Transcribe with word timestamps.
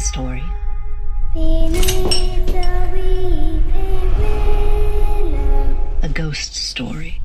a 0.00 0.02
story. 0.02 0.42
A 6.02 6.08
ghost 6.08 6.54
story. 6.54 7.19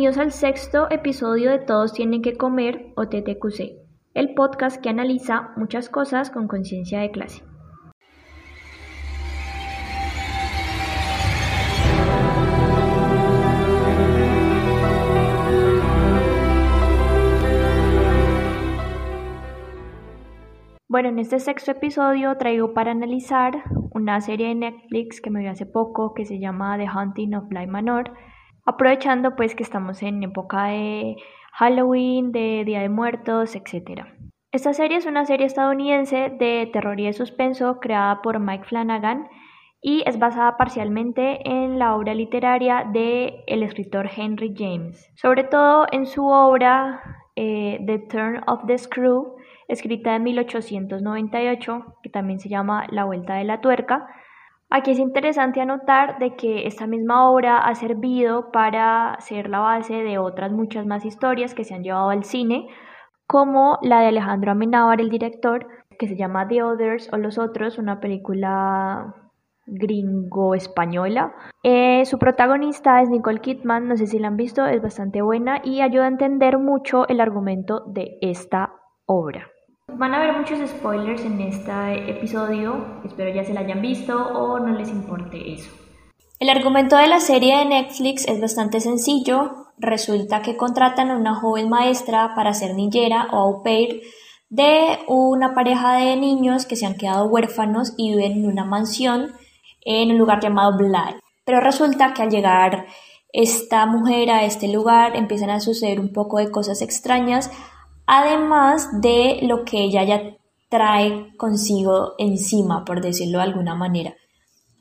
Bienvenidos 0.00 0.24
al 0.24 0.32
sexto 0.32 0.90
episodio 0.90 1.50
de 1.50 1.58
Todos 1.58 1.92
tienen 1.92 2.22
que 2.22 2.38
comer 2.38 2.90
o 2.96 3.08
TTQC, 3.08 3.76
el 4.14 4.32
podcast 4.32 4.80
que 4.80 4.88
analiza 4.88 5.50
muchas 5.58 5.90
cosas 5.90 6.30
con 6.30 6.48
conciencia 6.48 7.00
de 7.00 7.10
clase. 7.10 7.42
Bueno, 20.88 21.10
en 21.10 21.18
este 21.18 21.40
sexto 21.40 21.72
episodio 21.72 22.38
traigo 22.38 22.72
para 22.72 22.92
analizar 22.92 23.64
una 23.92 24.22
serie 24.22 24.48
de 24.48 24.54
Netflix 24.54 25.20
que 25.20 25.28
me 25.28 25.40
vi 25.40 25.48
hace 25.48 25.66
poco 25.66 26.14
que 26.14 26.24
se 26.24 26.38
llama 26.38 26.78
The 26.78 26.88
Hunting 26.88 27.34
of 27.34 27.48
Bly 27.48 27.66
Manor 27.66 28.14
aprovechando 28.70 29.36
pues 29.36 29.54
que 29.54 29.62
estamos 29.62 30.02
en 30.02 30.22
época 30.22 30.64
de 30.64 31.16
Halloween, 31.52 32.32
de 32.32 32.64
Día 32.64 32.80
de 32.80 32.88
Muertos, 32.88 33.54
etc. 33.54 34.06
Esta 34.52 34.72
serie 34.72 34.96
es 34.96 35.06
una 35.06 35.26
serie 35.26 35.46
estadounidense 35.46 36.30
de 36.38 36.68
terror 36.72 36.98
y 36.98 37.06
de 37.06 37.12
suspenso 37.12 37.78
creada 37.80 38.22
por 38.22 38.40
Mike 38.40 38.64
Flanagan 38.64 39.28
y 39.82 40.02
es 40.06 40.18
basada 40.18 40.56
parcialmente 40.56 41.48
en 41.48 41.78
la 41.78 41.94
obra 41.94 42.14
literaria 42.14 42.84
de 42.92 43.44
el 43.46 43.62
escritor 43.62 44.10
Henry 44.14 44.54
James, 44.56 45.10
sobre 45.14 45.44
todo 45.44 45.86
en 45.90 46.06
su 46.06 46.26
obra 46.26 47.00
eh, 47.36 47.82
The 47.86 47.98
Turn 48.10 48.42
of 48.46 48.66
the 48.66 48.76
Screw, 48.76 49.36
escrita 49.68 50.16
en 50.16 50.24
1898, 50.24 51.96
que 52.02 52.10
también 52.10 52.40
se 52.40 52.48
llama 52.48 52.86
La 52.90 53.04
Vuelta 53.04 53.34
de 53.34 53.44
la 53.44 53.60
Tuerca, 53.60 54.06
Aquí 54.72 54.92
es 54.92 55.00
interesante 55.00 55.60
anotar 55.60 56.20
de 56.20 56.36
que 56.36 56.68
esta 56.68 56.86
misma 56.86 57.28
obra 57.28 57.58
ha 57.58 57.74
servido 57.74 58.52
para 58.52 59.16
ser 59.18 59.50
la 59.50 59.58
base 59.58 59.94
de 60.04 60.18
otras 60.18 60.52
muchas 60.52 60.86
más 60.86 61.04
historias 61.04 61.54
que 61.54 61.64
se 61.64 61.74
han 61.74 61.82
llevado 61.82 62.10
al 62.10 62.22
cine, 62.22 62.68
como 63.26 63.78
la 63.82 64.00
de 64.00 64.08
Alejandro 64.08 64.52
Amenábar, 64.52 65.00
el 65.00 65.10
director, 65.10 65.66
que 65.98 66.06
se 66.06 66.16
llama 66.16 66.46
The 66.46 66.62
Others 66.62 67.12
o 67.12 67.16
Los 67.16 67.36
Otros, 67.36 67.78
una 67.78 67.98
película 67.98 69.12
gringo-española. 69.66 71.34
Eh, 71.64 72.04
su 72.06 72.18
protagonista 72.18 73.02
es 73.02 73.10
Nicole 73.10 73.40
Kidman, 73.40 73.88
no 73.88 73.96
sé 73.96 74.06
si 74.06 74.20
la 74.20 74.28
han 74.28 74.36
visto, 74.36 74.66
es 74.66 74.80
bastante 74.80 75.20
buena 75.20 75.60
y 75.64 75.80
ayuda 75.80 76.04
a 76.04 76.08
entender 76.08 76.58
mucho 76.58 77.08
el 77.08 77.20
argumento 77.20 77.82
de 77.86 78.18
esta 78.20 78.74
obra. 79.04 79.48
Van 79.96 80.14
a 80.14 80.18
haber 80.18 80.38
muchos 80.38 80.58
spoilers 80.68 81.22
en 81.24 81.40
este 81.40 82.10
episodio, 82.10 83.00
espero 83.04 83.34
ya 83.34 83.44
se 83.44 83.52
la 83.52 83.60
hayan 83.60 83.82
visto 83.82 84.16
o 84.16 84.58
no 84.58 84.76
les 84.78 84.88
importe 84.88 85.52
eso. 85.52 85.70
El 86.38 86.48
argumento 86.48 86.96
de 86.96 87.06
la 87.06 87.20
serie 87.20 87.58
de 87.58 87.64
Netflix 87.66 88.26
es 88.26 88.40
bastante 88.40 88.80
sencillo. 88.80 89.66
Resulta 89.78 90.42
que 90.42 90.56
contratan 90.56 91.10
a 91.10 91.16
una 91.16 91.34
joven 91.34 91.68
maestra 91.68 92.32
para 92.34 92.54
ser 92.54 92.74
niñera 92.74 93.28
o 93.32 93.36
au 93.36 93.62
pair 93.62 94.02
de 94.48 94.98
una 95.06 95.54
pareja 95.54 95.96
de 95.96 96.16
niños 96.16 96.66
que 96.66 96.76
se 96.76 96.86
han 96.86 96.96
quedado 96.96 97.26
huérfanos 97.26 97.94
y 97.96 98.10
viven 98.10 98.32
en 98.32 98.46
una 98.46 98.64
mansión 98.64 99.32
en 99.82 100.10
un 100.10 100.18
lugar 100.18 100.40
llamado 100.40 100.76
Bly. 100.76 101.20
Pero 101.44 101.60
resulta 101.60 102.14
que 102.14 102.22
al 102.22 102.30
llegar 102.30 102.86
esta 103.32 103.86
mujer 103.86 104.30
a 104.30 104.44
este 104.44 104.68
lugar 104.68 105.16
empiezan 105.16 105.50
a 105.50 105.60
suceder 105.60 106.00
un 106.00 106.12
poco 106.12 106.38
de 106.38 106.50
cosas 106.50 106.82
extrañas 106.82 107.50
además 108.12 109.00
de 109.00 109.38
lo 109.42 109.64
que 109.64 109.84
ella 109.84 110.02
ya 110.02 110.36
trae 110.68 111.36
consigo 111.36 112.14
encima, 112.18 112.84
por 112.84 113.00
decirlo 113.00 113.38
de 113.38 113.44
alguna 113.44 113.76
manera. 113.76 114.16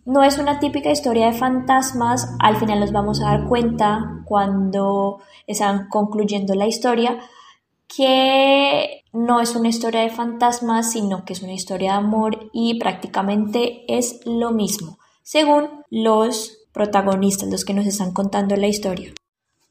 No 0.04 0.24
es 0.24 0.40
una 0.40 0.60
típica 0.60 0.90
historia 0.90 1.28
de 1.28 1.38
fantasmas, 1.38 2.36
al 2.40 2.56
final 2.56 2.80
nos 2.80 2.92
vamos 2.92 3.22
a 3.22 3.26
dar 3.26 3.48
cuenta 3.48 4.24
cuando 4.26 5.20
están 5.46 5.90
concluyendo 5.90 6.56
la 6.56 6.66
historia 6.66 7.20
que 7.88 9.04
no 9.14 9.42
es 9.42 9.56
una 9.56 9.70
historia 9.70 10.02
de 10.02 10.10
fantasmas, 10.10 10.92
sino 10.92 11.24
que 11.24 11.34
es 11.34 11.44
una 11.44 11.54
historia 11.54 11.92
de 11.92 11.98
amor 11.98 12.50
y 12.52 12.80
prácticamente 12.80 13.84
es 13.88 14.22
lo 14.26 14.50
mismo, 14.50 14.98
según 15.22 15.84
los 15.92 16.66
protagonistas, 16.72 17.50
los 17.50 17.64
que 17.64 17.76
nos 17.76 17.86
están 17.86 18.12
contando 18.12 18.56
la 18.56 18.68
historia. 18.68 19.14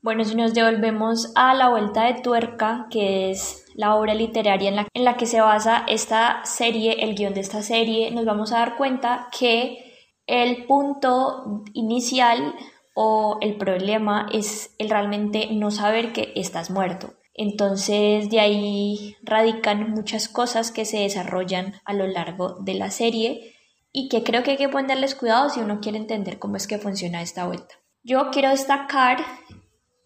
Bueno, 0.01 0.25
si 0.25 0.37
nos 0.37 0.55
devolvemos 0.55 1.33
a 1.35 1.55
La 1.55 1.71
Vuelta 1.71 2.05
de 2.05 2.23
Tuerca, 2.23 2.87
que 2.89 3.31
es 3.31 3.65
la 3.75 3.97
obra 3.97 4.15
literaria 4.15 4.69
en 4.69 4.77
la, 4.77 4.89
en 4.95 5.05
la 5.05 5.17
que 5.17 5.27
se 5.27 5.41
basa 5.41 5.85
esta 5.89 6.45
serie, 6.45 7.05
el 7.05 7.17
guion 7.17 7.35
de 7.35 7.41
esta 7.41 7.63
serie, 7.63 8.13
nos 8.13 8.25
vamos 8.25 8.53
a 8.53 8.59
dar 8.59 8.77
cuenta 8.77 9.29
que 9.37 9.89
el 10.29 10.67
punto 10.67 11.65
inicial 11.73 12.55
o 12.95 13.39
el 13.41 13.57
problema 13.57 14.29
es 14.33 14.75
el 14.79 14.89
realmente 14.89 15.49
no 15.51 15.73
saber 15.73 16.13
que 16.13 16.33
estás 16.37 16.71
muerto. 16.71 17.15
Entonces 17.35 18.31
de 18.31 18.39
ahí 18.39 19.17
radican 19.23 19.91
muchas 19.91 20.29
cosas 20.29 20.71
que 20.71 20.85
se 20.85 20.99
desarrollan 20.99 21.75
a 21.85 21.93
lo 21.93 22.07
largo 22.07 22.57
de 22.61 22.75
la 22.75 22.91
serie 22.91 23.55
y 23.93 24.09
que 24.09 24.23
creo 24.23 24.43
que 24.45 24.53
hay 24.53 24.57
que 24.57 24.69
ponerles 24.69 25.17
cuidado 25.17 25.49
si 25.49 25.61
uno 25.61 25.81
quiere 25.81 25.99
entender 25.99 26.39
cómo 26.39 26.57
es 26.57 26.67
que 26.69 26.79
funciona 26.79 27.23
esta 27.23 27.47
vuelta. 27.47 27.77
Yo 28.05 28.31
quiero 28.31 28.51
destacar 28.51 29.19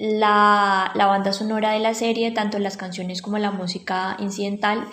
la, 0.03 0.93
banda 0.97 1.33
sonora 1.33 1.71
de 1.71 1.79
la 1.79 1.95
serie, 1.95 2.33
tanto 2.33 2.59
las 2.59 2.77
canciones 2.77 3.23
como 3.23 3.39
la 3.39 3.53
música 3.53 4.17
incidental, 4.19 4.89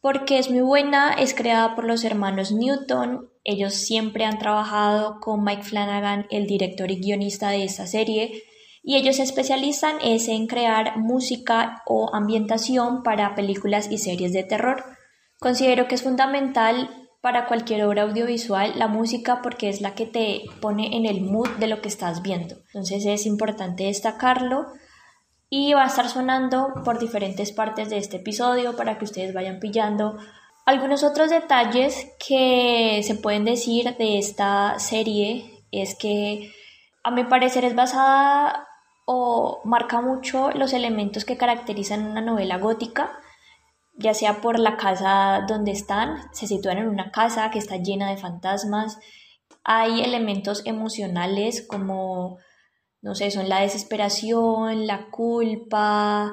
porque 0.00 0.38
es 0.38 0.50
muy 0.50 0.62
buena, 0.62 1.12
es 1.12 1.34
creada 1.34 1.74
por 1.74 1.84
los 1.84 2.02
hermanos 2.02 2.50
Newton, 2.50 3.28
ellos 3.44 3.74
siempre 3.74 4.24
han 4.24 4.38
trabajado 4.38 5.20
con 5.20 5.44
Mike 5.44 5.64
Flanagan, 5.64 6.26
el 6.30 6.46
director 6.46 6.90
y 6.90 6.98
guionista 6.98 7.50
de 7.50 7.64
esta 7.64 7.86
serie, 7.86 8.42
y 8.82 8.96
ellos 8.96 9.16
se 9.16 9.22
especializan 9.22 9.96
en 10.00 10.46
crear 10.46 10.98
música 10.98 11.82
o 11.84 12.14
ambientación 12.14 13.02
para 13.02 13.34
películas 13.34 13.90
y 13.90 13.98
series 13.98 14.32
de 14.32 14.44
terror. 14.44 14.82
Considero 15.40 15.88
que 15.88 15.94
es 15.94 16.02
fundamental 16.02 17.01
para 17.22 17.46
cualquier 17.46 17.84
obra 17.84 18.02
audiovisual 18.02 18.78
la 18.78 18.88
música 18.88 19.40
porque 19.42 19.70
es 19.70 19.80
la 19.80 19.94
que 19.94 20.04
te 20.04 20.42
pone 20.60 20.94
en 20.96 21.06
el 21.06 21.22
mood 21.22 21.48
de 21.58 21.68
lo 21.68 21.80
que 21.80 21.88
estás 21.88 22.20
viendo. 22.20 22.56
Entonces 22.66 23.06
es 23.06 23.24
importante 23.24 23.84
destacarlo 23.84 24.66
y 25.48 25.72
va 25.72 25.84
a 25.84 25.86
estar 25.86 26.08
sonando 26.10 26.74
por 26.84 26.98
diferentes 26.98 27.52
partes 27.52 27.88
de 27.88 27.96
este 27.96 28.18
episodio 28.18 28.76
para 28.76 28.98
que 28.98 29.06
ustedes 29.06 29.32
vayan 29.32 29.60
pillando 29.60 30.18
algunos 30.64 31.02
otros 31.02 31.30
detalles 31.30 32.08
que 32.24 33.00
se 33.02 33.14
pueden 33.16 33.44
decir 33.44 33.96
de 33.96 34.18
esta 34.18 34.78
serie 34.78 35.64
es 35.72 35.96
que 35.96 36.52
a 37.02 37.10
mi 37.10 37.24
parecer 37.24 37.64
es 37.64 37.74
basada 37.74 38.68
o 39.04 39.60
marca 39.64 40.00
mucho 40.00 40.50
los 40.52 40.72
elementos 40.72 41.24
que 41.24 41.36
caracterizan 41.36 42.06
una 42.06 42.20
novela 42.20 42.58
gótica 42.58 43.18
ya 44.02 44.14
sea 44.14 44.40
por 44.40 44.58
la 44.58 44.76
casa 44.76 45.44
donde 45.46 45.70
están, 45.70 46.16
se 46.32 46.46
sitúan 46.46 46.78
en 46.78 46.88
una 46.88 47.10
casa 47.10 47.50
que 47.50 47.58
está 47.58 47.76
llena 47.76 48.10
de 48.10 48.16
fantasmas. 48.16 48.98
Hay 49.64 50.02
elementos 50.02 50.62
emocionales 50.66 51.66
como, 51.66 52.38
no 53.00 53.14
sé, 53.14 53.30
son 53.30 53.48
la 53.48 53.60
desesperación, 53.60 54.86
la 54.86 55.10
culpa. 55.10 56.32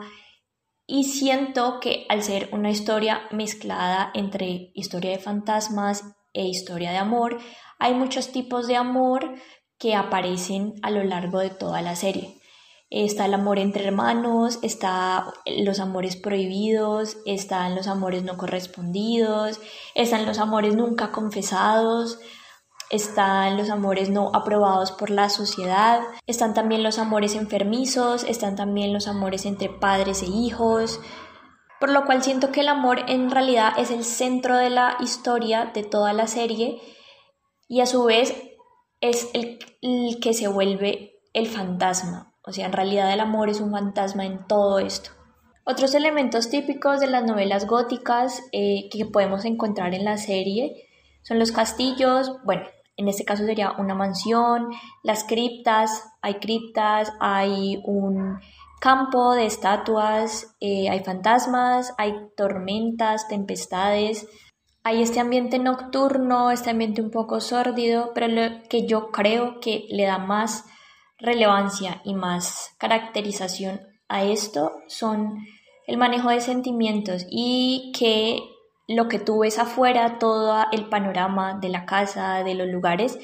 Y 0.87 1.03
siento 1.03 1.79
que 1.79 2.05
al 2.09 2.23
ser 2.23 2.49
una 2.51 2.71
historia 2.71 3.21
mezclada 3.31 4.11
entre 4.15 4.71
historia 4.73 5.11
de 5.11 5.19
fantasmas 5.19 6.03
e 6.33 6.45
historia 6.47 6.91
de 6.91 6.97
amor, 6.97 7.37
hay 7.77 7.93
muchos 7.93 8.31
tipos 8.31 8.67
de 8.67 8.75
amor 8.75 9.35
que 9.77 9.95
aparecen 9.95 10.73
a 10.81 10.89
lo 10.89 11.03
largo 11.03 11.39
de 11.39 11.51
toda 11.51 11.81
la 11.81 11.95
serie. 11.95 12.38
Está 12.89 13.25
el 13.25 13.35
amor 13.35 13.59
entre 13.59 13.85
hermanos, 13.85 14.59
está 14.63 15.31
los 15.45 15.79
amores 15.79 16.15
prohibidos, 16.15 17.17
están 17.25 17.75
los 17.75 17.87
amores 17.87 18.23
no 18.23 18.35
correspondidos, 18.35 19.59
están 19.93 20.25
los 20.25 20.39
amores 20.39 20.75
nunca 20.75 21.11
confesados, 21.11 22.19
están 22.89 23.57
los 23.57 23.69
amores 23.69 24.09
no 24.09 24.31
aprobados 24.33 24.91
por 24.91 25.11
la 25.11 25.29
sociedad, 25.29 26.01
están 26.25 26.53
también 26.53 26.81
los 26.81 26.97
amores 26.97 27.35
enfermizos, 27.35 28.23
están 28.23 28.55
también 28.55 28.91
los 28.93 29.07
amores 29.07 29.45
entre 29.45 29.69
padres 29.69 30.23
e 30.23 30.27
hijos, 30.27 30.99
por 31.79 31.91
lo 31.91 32.05
cual 32.05 32.23
siento 32.23 32.51
que 32.51 32.61
el 32.61 32.67
amor 32.67 33.03
en 33.07 33.29
realidad 33.29 33.73
es 33.77 33.91
el 33.91 34.03
centro 34.03 34.57
de 34.57 34.69
la 34.69 34.97
historia 34.99 35.71
de 35.73 35.83
toda 35.83 36.13
la 36.13 36.27
serie 36.27 36.81
y 37.67 37.81
a 37.81 37.85
su 37.85 38.03
vez 38.03 38.35
es 38.99 39.29
el, 39.33 39.59
que 40.19 40.33
se 40.33 40.47
vuelve 40.47 41.21
el 41.33 41.47
fantasma, 41.47 42.28
o 42.49 42.51
sea, 42.51 42.65
en 42.65 42.73
realidad 42.73 43.13
el 43.13 43.19
amor 43.19 43.47
es 43.47 43.61
un 43.61 43.71
fantasma 43.71 44.25
en 44.25 44.47
todo 44.47 44.79
esto. 44.79 45.11
Otros 45.65 45.93
elementos 45.93 46.49
típicos 46.49 46.99
de 46.99 47.05
las 47.05 47.23
novelas 47.23 47.67
góticas 47.67 48.41
eh, 48.51 48.89
que 48.91 49.05
podemos 49.05 49.45
encontrar 49.45 49.93
en 49.93 50.03
la 50.03 50.17
serie 50.17 50.87
son 51.21 51.37
los 51.37 51.51
castillos, 51.51 52.37
bueno, 52.43 52.63
en 52.97 53.07
este 53.07 53.23
caso 53.23 53.45
sería 53.45 53.73
una 53.73 53.93
mansión, 53.93 54.69
las 55.03 55.23
criptas, 55.25 56.05
hay 56.23 56.35
criptas, 56.35 57.13
hay 57.19 57.79
un 57.85 58.39
campo 58.81 59.35
de 59.35 59.45
estatuas, 59.45 60.55
eh, 60.59 60.89
hay 60.89 61.01
fantasmas, 61.01 61.93
hay 61.99 62.15
tormentas, 62.35 63.27
tempestades, 63.27 64.27
hay 64.83 65.03
este 65.03 65.19
ambiente 65.19 65.59
nocturno, 65.59 66.49
este 66.49 66.71
ambiente 66.71 67.03
un 67.03 67.11
poco 67.11 67.41
sórdido, 67.41 68.11
pero 68.15 68.27
lo 68.27 68.63
que 68.69 68.87
yo 68.87 69.11
creo 69.11 69.59
que 69.59 69.85
le 69.91 70.05
da 70.05 70.17
más 70.17 70.65
relevancia 71.19 72.01
y 72.03 72.13
más 72.13 72.75
caracterización 72.77 73.81
a 74.07 74.23
esto 74.23 74.73
son 74.87 75.45
el 75.87 75.97
manejo 75.97 76.29
de 76.29 76.41
sentimientos 76.41 77.25
y 77.29 77.91
que 77.97 78.41
lo 78.87 79.07
que 79.07 79.19
tú 79.19 79.39
ves 79.39 79.59
afuera, 79.59 80.17
todo 80.17 80.65
el 80.71 80.85
panorama 80.85 81.59
de 81.59 81.69
la 81.69 81.85
casa, 81.85 82.43
de 82.43 82.55
los 82.55 82.67
lugares, 82.67 83.19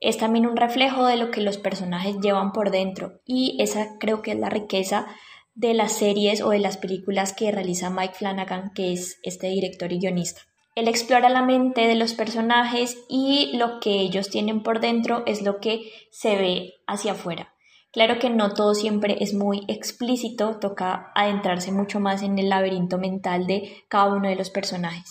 es 0.00 0.18
también 0.18 0.46
un 0.46 0.56
reflejo 0.56 1.06
de 1.06 1.16
lo 1.16 1.30
que 1.30 1.40
los 1.40 1.58
personajes 1.58 2.16
llevan 2.20 2.52
por 2.52 2.70
dentro. 2.70 3.20
Y 3.24 3.56
esa 3.60 3.98
creo 3.98 4.20
que 4.20 4.32
es 4.32 4.38
la 4.38 4.50
riqueza 4.50 5.06
de 5.54 5.74
las 5.74 5.92
series 5.92 6.42
o 6.42 6.50
de 6.50 6.58
las 6.58 6.76
películas 6.76 7.32
que 7.32 7.52
realiza 7.52 7.88
Mike 7.88 8.14
Flanagan, 8.14 8.72
que 8.74 8.92
es 8.92 9.18
este 9.22 9.48
director 9.48 9.92
y 9.92 9.98
guionista. 9.98 10.42
Él 10.76 10.88
explora 10.88 11.30
la 11.30 11.40
mente 11.40 11.88
de 11.88 11.94
los 11.94 12.12
personajes 12.12 12.98
y 13.08 13.56
lo 13.56 13.80
que 13.80 13.92
ellos 13.92 14.28
tienen 14.28 14.62
por 14.62 14.80
dentro 14.80 15.22
es 15.24 15.40
lo 15.40 15.58
que 15.58 15.90
se 16.10 16.36
ve 16.36 16.74
hacia 16.86 17.12
afuera. 17.12 17.54
Claro 17.92 18.18
que 18.18 18.28
no 18.28 18.52
todo 18.52 18.74
siempre 18.74 19.16
es 19.20 19.32
muy 19.32 19.64
explícito, 19.68 20.58
toca 20.60 21.12
adentrarse 21.14 21.72
mucho 21.72 21.98
más 21.98 22.22
en 22.22 22.38
el 22.38 22.50
laberinto 22.50 22.98
mental 22.98 23.46
de 23.46 23.84
cada 23.88 24.14
uno 24.14 24.28
de 24.28 24.36
los 24.36 24.50
personajes. 24.50 25.10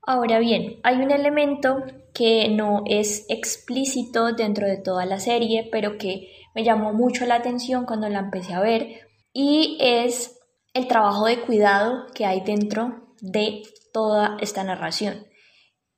Ahora 0.00 0.38
bien, 0.38 0.78
hay 0.84 0.98
un 0.98 1.10
elemento 1.10 1.82
que 2.14 2.48
no 2.48 2.84
es 2.86 3.26
explícito 3.28 4.32
dentro 4.32 4.68
de 4.68 4.76
toda 4.76 5.06
la 5.06 5.18
serie, 5.18 5.68
pero 5.72 5.98
que 5.98 6.28
me 6.54 6.62
llamó 6.62 6.92
mucho 6.92 7.26
la 7.26 7.34
atención 7.34 7.84
cuando 7.84 8.08
la 8.08 8.20
empecé 8.20 8.54
a 8.54 8.60
ver, 8.60 9.08
y 9.32 9.76
es 9.80 10.38
el 10.72 10.86
trabajo 10.86 11.26
de 11.26 11.40
cuidado 11.40 12.06
que 12.14 12.26
hay 12.26 12.42
dentro 12.42 13.12
de 13.20 13.64
toda 13.96 14.36
esta 14.42 14.62
narración. 14.62 15.26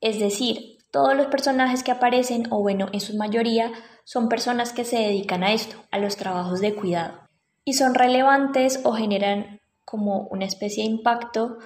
Es 0.00 0.20
decir, 0.20 0.78
todos 0.92 1.16
los 1.16 1.26
personajes 1.26 1.82
que 1.82 1.90
aparecen, 1.90 2.44
o 2.52 2.60
bueno, 2.62 2.86
en 2.92 3.00
su 3.00 3.16
mayoría, 3.16 3.72
son 4.04 4.28
personas 4.28 4.72
que 4.72 4.84
se 4.84 4.98
dedican 4.98 5.42
a 5.42 5.52
esto, 5.52 5.74
a 5.90 5.98
los 5.98 6.16
trabajos 6.16 6.60
de 6.60 6.76
cuidado, 6.76 7.18
y 7.64 7.72
son 7.72 7.96
relevantes 7.96 8.78
o 8.84 8.92
generan 8.92 9.60
como 9.84 10.28
una 10.30 10.44
especie 10.44 10.84
de 10.84 10.90
impacto 10.90 11.58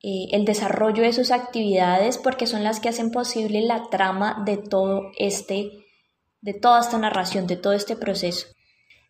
eh, 0.00 0.28
el 0.30 0.44
desarrollo 0.44 1.02
de 1.02 1.12
sus 1.12 1.32
actividades 1.32 2.18
porque 2.18 2.46
son 2.46 2.62
las 2.62 2.78
que 2.78 2.90
hacen 2.90 3.10
posible 3.10 3.60
la 3.62 3.88
trama 3.90 4.44
de 4.46 4.58
todo 4.58 5.10
este, 5.18 5.72
de 6.40 6.54
toda 6.54 6.82
esta 6.82 6.98
narración, 6.98 7.48
de 7.48 7.56
todo 7.56 7.72
este 7.72 7.96
proceso. 7.96 8.46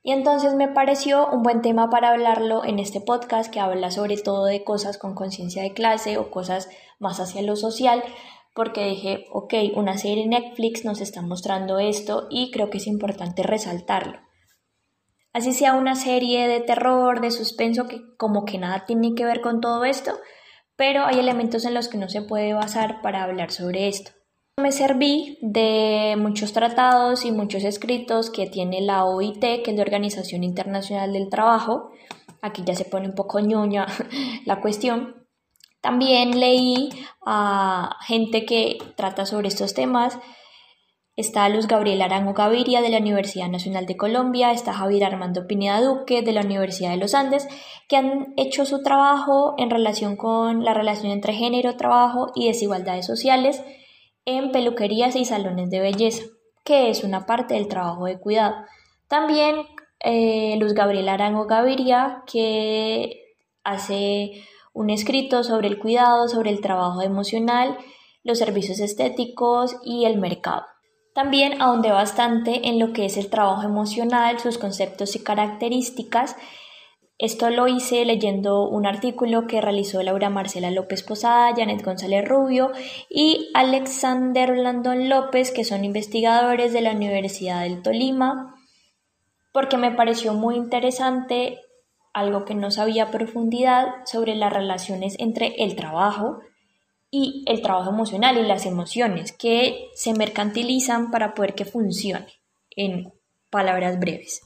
Y 0.06 0.12
entonces 0.12 0.54
me 0.54 0.68
pareció 0.68 1.26
un 1.30 1.42
buen 1.42 1.62
tema 1.62 1.88
para 1.88 2.10
hablarlo 2.10 2.62
en 2.62 2.78
este 2.78 3.00
podcast 3.00 3.50
que 3.50 3.58
habla 3.58 3.90
sobre 3.90 4.18
todo 4.18 4.44
de 4.44 4.62
cosas 4.62 4.98
con 4.98 5.14
conciencia 5.14 5.62
de 5.62 5.72
clase 5.72 6.18
o 6.18 6.30
cosas 6.30 6.68
más 6.98 7.20
hacia 7.20 7.40
lo 7.40 7.56
social, 7.56 8.04
porque 8.54 8.84
dije, 8.84 9.24
ok, 9.32 9.54
una 9.74 9.96
serie 9.96 10.26
Netflix 10.26 10.84
nos 10.84 11.00
está 11.00 11.22
mostrando 11.22 11.78
esto 11.78 12.26
y 12.28 12.50
creo 12.50 12.68
que 12.68 12.76
es 12.76 12.86
importante 12.86 13.42
resaltarlo. 13.44 14.20
Así 15.32 15.54
sea 15.54 15.72
una 15.72 15.96
serie 15.96 16.48
de 16.48 16.60
terror, 16.60 17.22
de 17.22 17.30
suspenso, 17.30 17.88
que 17.88 18.02
como 18.18 18.44
que 18.44 18.58
nada 18.58 18.84
tiene 18.84 19.14
que 19.14 19.24
ver 19.24 19.40
con 19.40 19.62
todo 19.62 19.86
esto, 19.86 20.12
pero 20.76 21.06
hay 21.06 21.18
elementos 21.18 21.64
en 21.64 21.72
los 21.72 21.88
que 21.88 21.96
no 21.96 22.10
se 22.10 22.20
puede 22.20 22.52
basar 22.52 23.00
para 23.00 23.24
hablar 23.24 23.50
sobre 23.52 23.88
esto. 23.88 24.10
Me 24.56 24.70
serví 24.70 25.36
de 25.42 26.14
muchos 26.16 26.52
tratados 26.52 27.24
y 27.24 27.32
muchos 27.32 27.64
escritos 27.64 28.30
que 28.30 28.46
tiene 28.46 28.82
la 28.82 29.04
OIT, 29.04 29.40
que 29.40 29.64
es 29.66 29.76
la 29.76 29.82
Organización 29.82 30.44
Internacional 30.44 31.12
del 31.12 31.28
Trabajo. 31.28 31.90
Aquí 32.40 32.62
ya 32.64 32.76
se 32.76 32.84
pone 32.84 33.08
un 33.08 33.16
poco 33.16 33.40
ñoña 33.40 33.86
la 34.46 34.60
cuestión, 34.60 35.26
también 35.80 36.38
leí 36.38 36.88
a 37.26 37.96
gente 38.06 38.46
que 38.46 38.78
trata 38.96 39.26
sobre 39.26 39.48
estos 39.48 39.74
temas. 39.74 40.18
Está 41.16 41.48
Luz 41.48 41.66
Gabriel 41.66 42.00
Arango 42.00 42.32
Gaviria 42.32 42.80
de 42.80 42.90
la 42.90 42.98
Universidad 42.98 43.48
Nacional 43.48 43.86
de 43.86 43.96
Colombia, 43.96 44.52
está 44.52 44.72
Javier 44.72 45.04
Armando 45.04 45.48
Pineda 45.48 45.80
Duque 45.80 46.22
de 46.22 46.32
la 46.32 46.42
Universidad 46.42 46.90
de 46.90 46.96
los 46.96 47.14
Andes, 47.14 47.48
que 47.88 47.96
han 47.96 48.34
hecho 48.36 48.64
su 48.64 48.82
trabajo 48.82 49.56
en 49.58 49.68
relación 49.68 50.16
con 50.16 50.64
la 50.64 50.74
relación 50.74 51.10
entre 51.10 51.34
género, 51.34 51.76
trabajo 51.76 52.28
y 52.34 52.46
desigualdades 52.46 53.04
sociales 53.04 53.60
en 54.24 54.52
peluquerías 54.52 55.16
y 55.16 55.24
salones 55.24 55.70
de 55.70 55.80
belleza, 55.80 56.24
que 56.64 56.90
es 56.90 57.04
una 57.04 57.26
parte 57.26 57.54
del 57.54 57.68
trabajo 57.68 58.06
de 58.06 58.18
cuidado. 58.18 58.56
También 59.08 59.56
eh, 60.00 60.56
Luz 60.58 60.74
Gabriel 60.74 61.08
Arango 61.08 61.46
Gaviria, 61.46 62.22
que 62.26 63.34
hace 63.62 64.42
un 64.72 64.90
escrito 64.90 65.44
sobre 65.44 65.68
el 65.68 65.78
cuidado, 65.78 66.28
sobre 66.28 66.50
el 66.50 66.60
trabajo 66.60 67.02
emocional, 67.02 67.78
los 68.22 68.38
servicios 68.38 68.80
estéticos 68.80 69.76
y 69.84 70.04
el 70.04 70.18
mercado. 70.18 70.64
También 71.14 71.62
ahondé 71.62 71.92
bastante 71.92 72.68
en 72.68 72.80
lo 72.80 72.92
que 72.92 73.04
es 73.04 73.16
el 73.16 73.30
trabajo 73.30 73.62
emocional, 73.62 74.40
sus 74.40 74.58
conceptos 74.58 75.14
y 75.14 75.22
características. 75.22 76.36
Esto 77.18 77.48
lo 77.50 77.68
hice 77.68 78.04
leyendo 78.04 78.68
un 78.68 78.86
artículo 78.86 79.46
que 79.46 79.60
realizó 79.60 80.02
Laura 80.02 80.30
Marcela 80.30 80.72
López 80.72 81.04
Posada, 81.04 81.54
Janet 81.56 81.84
González 81.84 82.24
Rubio 82.26 82.72
y 83.08 83.50
Alexander 83.54 84.56
Landon 84.56 85.08
López, 85.08 85.52
que 85.52 85.62
son 85.62 85.84
investigadores 85.84 86.72
de 86.72 86.80
la 86.80 86.90
Universidad 86.90 87.62
del 87.62 87.82
Tolima, 87.82 88.56
porque 89.52 89.76
me 89.76 89.92
pareció 89.92 90.34
muy 90.34 90.56
interesante 90.56 91.60
algo 92.12 92.44
que 92.44 92.56
no 92.56 92.72
sabía 92.72 93.12
profundidad 93.12 93.86
sobre 94.06 94.34
las 94.34 94.52
relaciones 94.52 95.14
entre 95.20 95.54
el 95.62 95.76
trabajo 95.76 96.40
y 97.12 97.44
el 97.46 97.62
trabajo 97.62 97.90
emocional 97.90 98.38
y 98.38 98.42
las 98.42 98.66
emociones 98.66 99.30
que 99.30 99.88
se 99.94 100.14
mercantilizan 100.14 101.12
para 101.12 101.34
poder 101.34 101.54
que 101.54 101.64
funcione, 101.64 102.26
en 102.70 103.12
palabras 103.50 104.00
breves. 104.00 104.42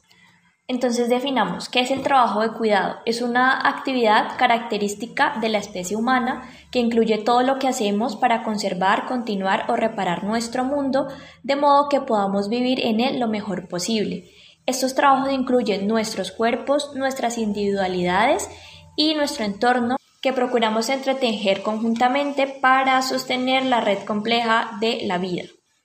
Entonces 0.71 1.09
definamos 1.09 1.71
qué 1.71 1.81
es 1.81 1.91
el 1.91 2.03
trabajo 2.03 2.43
de 2.43 2.53
cuidado. 2.53 2.97
Es 3.07 3.23
una 3.23 3.67
actividad 3.67 4.37
característica 4.37 5.39
de 5.41 5.49
la 5.49 5.57
especie 5.57 5.97
humana 5.97 6.47
que 6.71 6.79
incluye 6.79 7.17
todo 7.17 7.41
lo 7.43 7.59
que 7.59 7.69
hacemos 7.69 8.17
para 8.17 8.45
conservar, 8.45 9.07
continuar 9.07 9.65
o 9.71 9.77
reparar 9.77 10.25
nuestro 10.25 10.65
mundo 10.65 11.09
de 11.43 11.57
modo 11.57 11.89
que 11.89 12.03
podamos 12.03 12.51
vivir 12.51 12.85
en 12.85 13.01
él 13.01 13.19
lo 13.19 13.29
mejor 13.29 13.67
posible. 13.67 14.31
Estos 14.67 14.95
trabajos 14.95 15.33
incluyen 15.33 15.89
nuestros 15.89 16.33
cuerpos, 16.33 16.95
nuestras 16.95 17.39
individualidades 17.39 18.51
y 18.95 19.15
nuestro 19.15 19.47
entorno 19.47 19.97
que 20.21 20.35
procuramos 20.35 20.91
entretejer 20.91 21.63
conjuntamente 21.63 22.47
para 22.47 23.01
sostener 23.01 23.65
la 23.65 23.81
red 23.81 24.05
compleja 24.05 24.73
de 24.83 25.01
la 25.07 25.17
vida. 25.17 25.45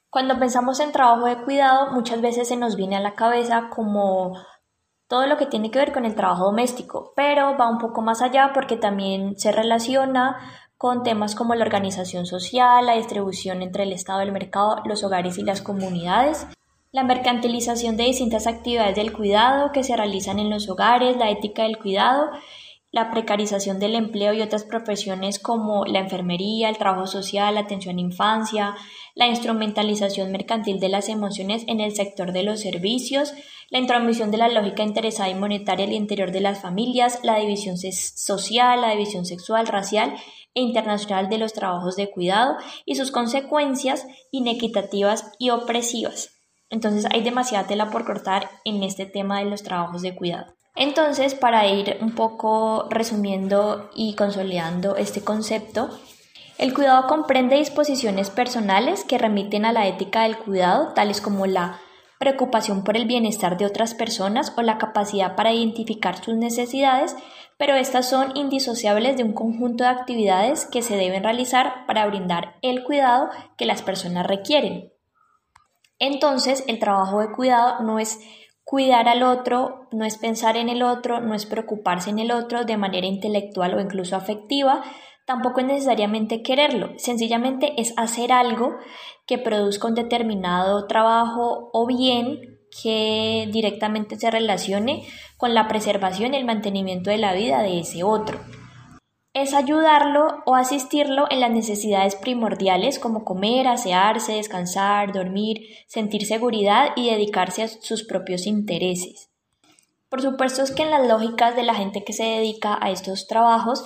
Cuando 0.10 0.38
pensamos 0.38 0.82
en 0.82 0.92
trabajo 0.92 1.26
de 1.26 1.38
cuidado, 1.38 1.92
muchas 1.92 2.20
veces 2.20 2.50
se 2.50 2.58
nos 2.58 2.76
viene 2.76 2.98
a 2.98 3.00
la 3.00 3.16
cabeza 3.16 3.70
como 3.70 4.34
todo 5.08 5.28
lo 5.28 5.38
que 5.38 5.46
tiene 5.46 5.72
que 5.72 5.80
ver 5.80 5.92
con 5.92 6.06
el 6.06 6.16
trabajo 6.16 6.46
doméstico, 6.46 7.14
pero 7.16 7.58
va 7.58 7.70
un 7.70 7.78
poco 7.78 8.02
más 8.02 8.22
allá 8.22 8.52
porque 8.54 8.78
también 8.78 9.38
se 9.38 9.52
relaciona 9.52 10.38
con 10.78 11.04
temas 11.04 11.36
como 11.36 11.56
la 11.56 11.64
organización 11.64 12.26
social, 12.26 12.86
la 12.86 12.96
distribución 12.96 13.62
entre 13.62 13.84
el 13.84 13.94
Estado, 13.94 14.22
el 14.22 14.32
mercado, 14.32 14.82
los 14.86 15.04
hogares 15.04 15.38
y 15.38 15.44
las 15.44 15.62
comunidades, 15.62 16.48
la 16.92 17.04
mercantilización 17.04 17.96
de 17.98 18.04
distintas 18.04 18.48
actividades 18.48 18.96
del 18.96 19.14
cuidado 19.14 19.72
que 19.72 19.84
se 19.84 19.96
realizan 19.96 20.40
en 20.40 20.50
los 20.50 20.70
hogares, 20.70 21.18
la 21.18 21.30
ética 21.30 21.64
del 21.64 21.78
cuidado 21.78 22.32
la 22.94 23.10
precarización 23.10 23.80
del 23.80 23.96
empleo 23.96 24.34
y 24.34 24.42
otras 24.42 24.64
profesiones 24.64 25.40
como 25.40 25.84
la 25.84 26.00
enfermería, 26.00 26.70
el 26.70 26.78
trabajo 26.78 27.08
social, 27.08 27.56
la 27.56 27.62
atención 27.62 27.98
a 27.98 28.02
infancia, 28.02 28.76
la 29.16 29.28
instrumentalización 29.28 30.32
mercantil 30.32 30.80
de 30.80 30.90
las 30.90 31.10
emociones 31.10 31.64
en 31.68 31.80
el 31.80 31.96
sector 31.96 32.32
de 32.34 32.44
los 32.44 32.60
servicios, 32.60 33.34
la 33.72 33.80
intromisión 33.80 34.30
de 34.30 34.38
la 34.38 34.48
lógica 34.48 34.84
interesada 34.84 35.28
y 35.28 35.34
monetaria 35.34 35.88
al 35.88 35.92
interior 35.92 36.32
de 36.32 36.42
las 36.42 36.62
familias, 36.62 37.20
la 37.24 37.40
división 37.40 37.78
social, 37.78 38.82
la 38.82 38.92
división 38.92 39.26
sexual, 39.26 39.66
racial 39.66 40.14
e 40.54 40.62
internacional 40.62 41.30
de 41.30 41.40
los 41.40 41.54
trabajos 41.54 41.96
de 41.96 42.12
cuidado 42.12 42.58
y 42.86 42.94
sus 42.94 43.10
consecuencias 43.10 44.06
inequitativas 44.30 45.32
y 45.40 45.50
opresivas. 45.50 46.30
Entonces 46.70 47.08
hay 47.12 47.24
demasiada 47.24 47.66
tela 47.66 47.90
por 47.90 48.06
cortar 48.06 48.52
en 48.66 48.84
este 48.84 49.08
tema 49.08 49.40
de 49.40 49.46
los 49.46 49.64
trabajos 49.64 50.04
de 50.04 50.14
cuidado. 50.14 50.54
Entonces, 50.76 51.36
para 51.36 51.68
ir 51.68 51.98
un 52.02 52.16
poco 52.16 52.88
resumiendo 52.90 53.90
y 53.96 54.16
consolidando 54.16 54.96
este 54.96 55.24
concepto, 55.24 55.90
el 56.58 56.74
cuidado 56.74 57.08
comprende 57.08 57.58
disposiciones 57.58 58.30
personales 58.30 59.04
que 59.04 59.18
remiten 59.18 59.66
a 59.66 59.74
la 59.74 59.88
ética 59.88 60.24
del 60.24 60.38
cuidado, 60.38 60.94
tales 60.94 61.22
como 61.22 61.46
la 61.46 61.80
preocupación 62.20 62.84
por 62.84 62.96
el 62.96 63.06
bienestar 63.06 63.58
de 63.58 63.66
otras 63.66 63.94
personas 63.94 64.54
o 64.56 64.62
la 64.62 64.78
capacidad 64.78 65.36
para 65.36 65.52
identificar 65.52 66.24
sus 66.24 66.36
necesidades, 66.36 67.16
pero 67.58 67.76
estas 67.76 68.10
son 68.10 68.36
indisociables 68.36 69.18
de 69.18 69.24
un 69.24 69.34
conjunto 69.34 69.84
de 69.84 69.90
actividades 69.90 70.66
que 70.66 70.82
se 70.82 70.96
deben 70.96 71.24
realizar 71.24 71.86
para 71.86 72.06
brindar 72.08 72.56
el 72.62 72.84
cuidado 72.84 73.30
que 73.58 73.66
las 73.66 73.82
personas 73.82 74.26
requieren. 74.26 74.92
Entonces, 76.00 76.64
el 76.68 76.80
trabajo 76.80 77.20
de 77.20 77.32
cuidado 77.32 77.84
no 77.84 78.00
es 78.00 78.20
Cuidar 78.64 79.10
al 79.10 79.24
otro 79.24 79.88
no 79.92 80.06
es 80.06 80.18
pensar 80.18 80.56
en 80.58 80.70
el 80.70 80.84
otro, 80.84 81.20
no 81.20 81.36
es 81.36 81.46
preocuparse 81.46 82.10
en 82.10 82.20
el 82.20 82.32
otro 82.32 82.64
de 82.64 82.78
manera 82.78 83.08
intelectual 83.08 83.74
o 83.74 83.82
incluso 83.82 84.16
afectiva, 84.16 84.84
tampoco 85.26 85.60
es 85.60 85.68
necesariamente 85.68 86.42
quererlo, 86.42 86.92
sencillamente 86.98 87.74
es 87.80 87.94
hacer 87.98 88.32
algo 88.32 88.76
que 89.28 89.38
produzca 89.38 89.88
un 89.88 89.96
determinado 89.96 90.88
trabajo 90.88 91.70
o 91.74 91.86
bien 91.86 92.60
que 92.82 93.50
directamente 93.52 94.18
se 94.18 94.32
relacione 94.32 95.06
con 95.38 95.54
la 95.54 95.68
preservación 95.68 96.34
y 96.34 96.38
el 96.38 96.46
mantenimiento 96.46 97.10
de 97.10 97.18
la 97.18 97.34
vida 97.34 97.62
de 97.62 97.80
ese 97.80 98.04
otro 98.04 98.40
es 99.34 99.56
ayudarlo 99.56 100.44
o 100.46 100.56
asistirlo 100.56 101.26
en 101.32 101.40
las 101.40 101.50
necesidades 101.50 102.16
primordiales 102.16 103.00
como 103.00 103.26
comer, 103.26 103.68
asearse, 103.68 104.34
descansar, 104.34 105.12
dormir, 105.12 105.68
sentir 105.88 106.26
seguridad 106.28 106.90
y 106.96 107.10
dedicarse 107.10 107.64
a 107.64 107.68
sus 107.68 108.04
propios 108.04 108.46
intereses. 108.46 109.32
Por 110.08 110.22
supuesto 110.22 110.62
es 110.62 110.72
que 110.72 110.84
en 110.84 110.92
las 110.92 111.08
lógicas 111.08 111.56
de 111.56 111.64
la 111.64 111.74
gente 111.74 112.04
que 112.04 112.14
se 112.14 112.24
dedica 112.24 112.78
a 112.80 112.92
estos 112.92 113.26
trabajos 113.26 113.84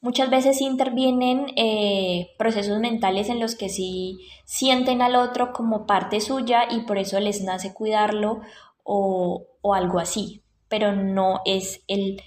muchas 0.00 0.30
veces 0.30 0.60
intervienen 0.60 1.46
eh, 1.56 2.28
procesos 2.38 2.78
mentales 2.78 3.28
en 3.28 3.40
los 3.40 3.56
que 3.56 3.68
sí 3.68 4.18
sienten 4.44 5.02
al 5.02 5.16
otro 5.16 5.52
como 5.52 5.86
parte 5.86 6.20
suya 6.20 6.68
y 6.70 6.82
por 6.82 6.98
eso 6.98 7.18
les 7.18 7.42
nace 7.42 7.74
cuidarlo 7.74 8.42
o, 8.84 9.46
o 9.60 9.74
algo 9.74 9.98
así, 9.98 10.42
pero 10.68 10.94
no 10.94 11.40
es 11.44 11.82
el, 11.88 12.22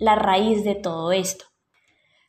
la 0.00 0.16
raíz 0.16 0.64
de 0.64 0.74
todo 0.74 1.12
esto. 1.12 1.47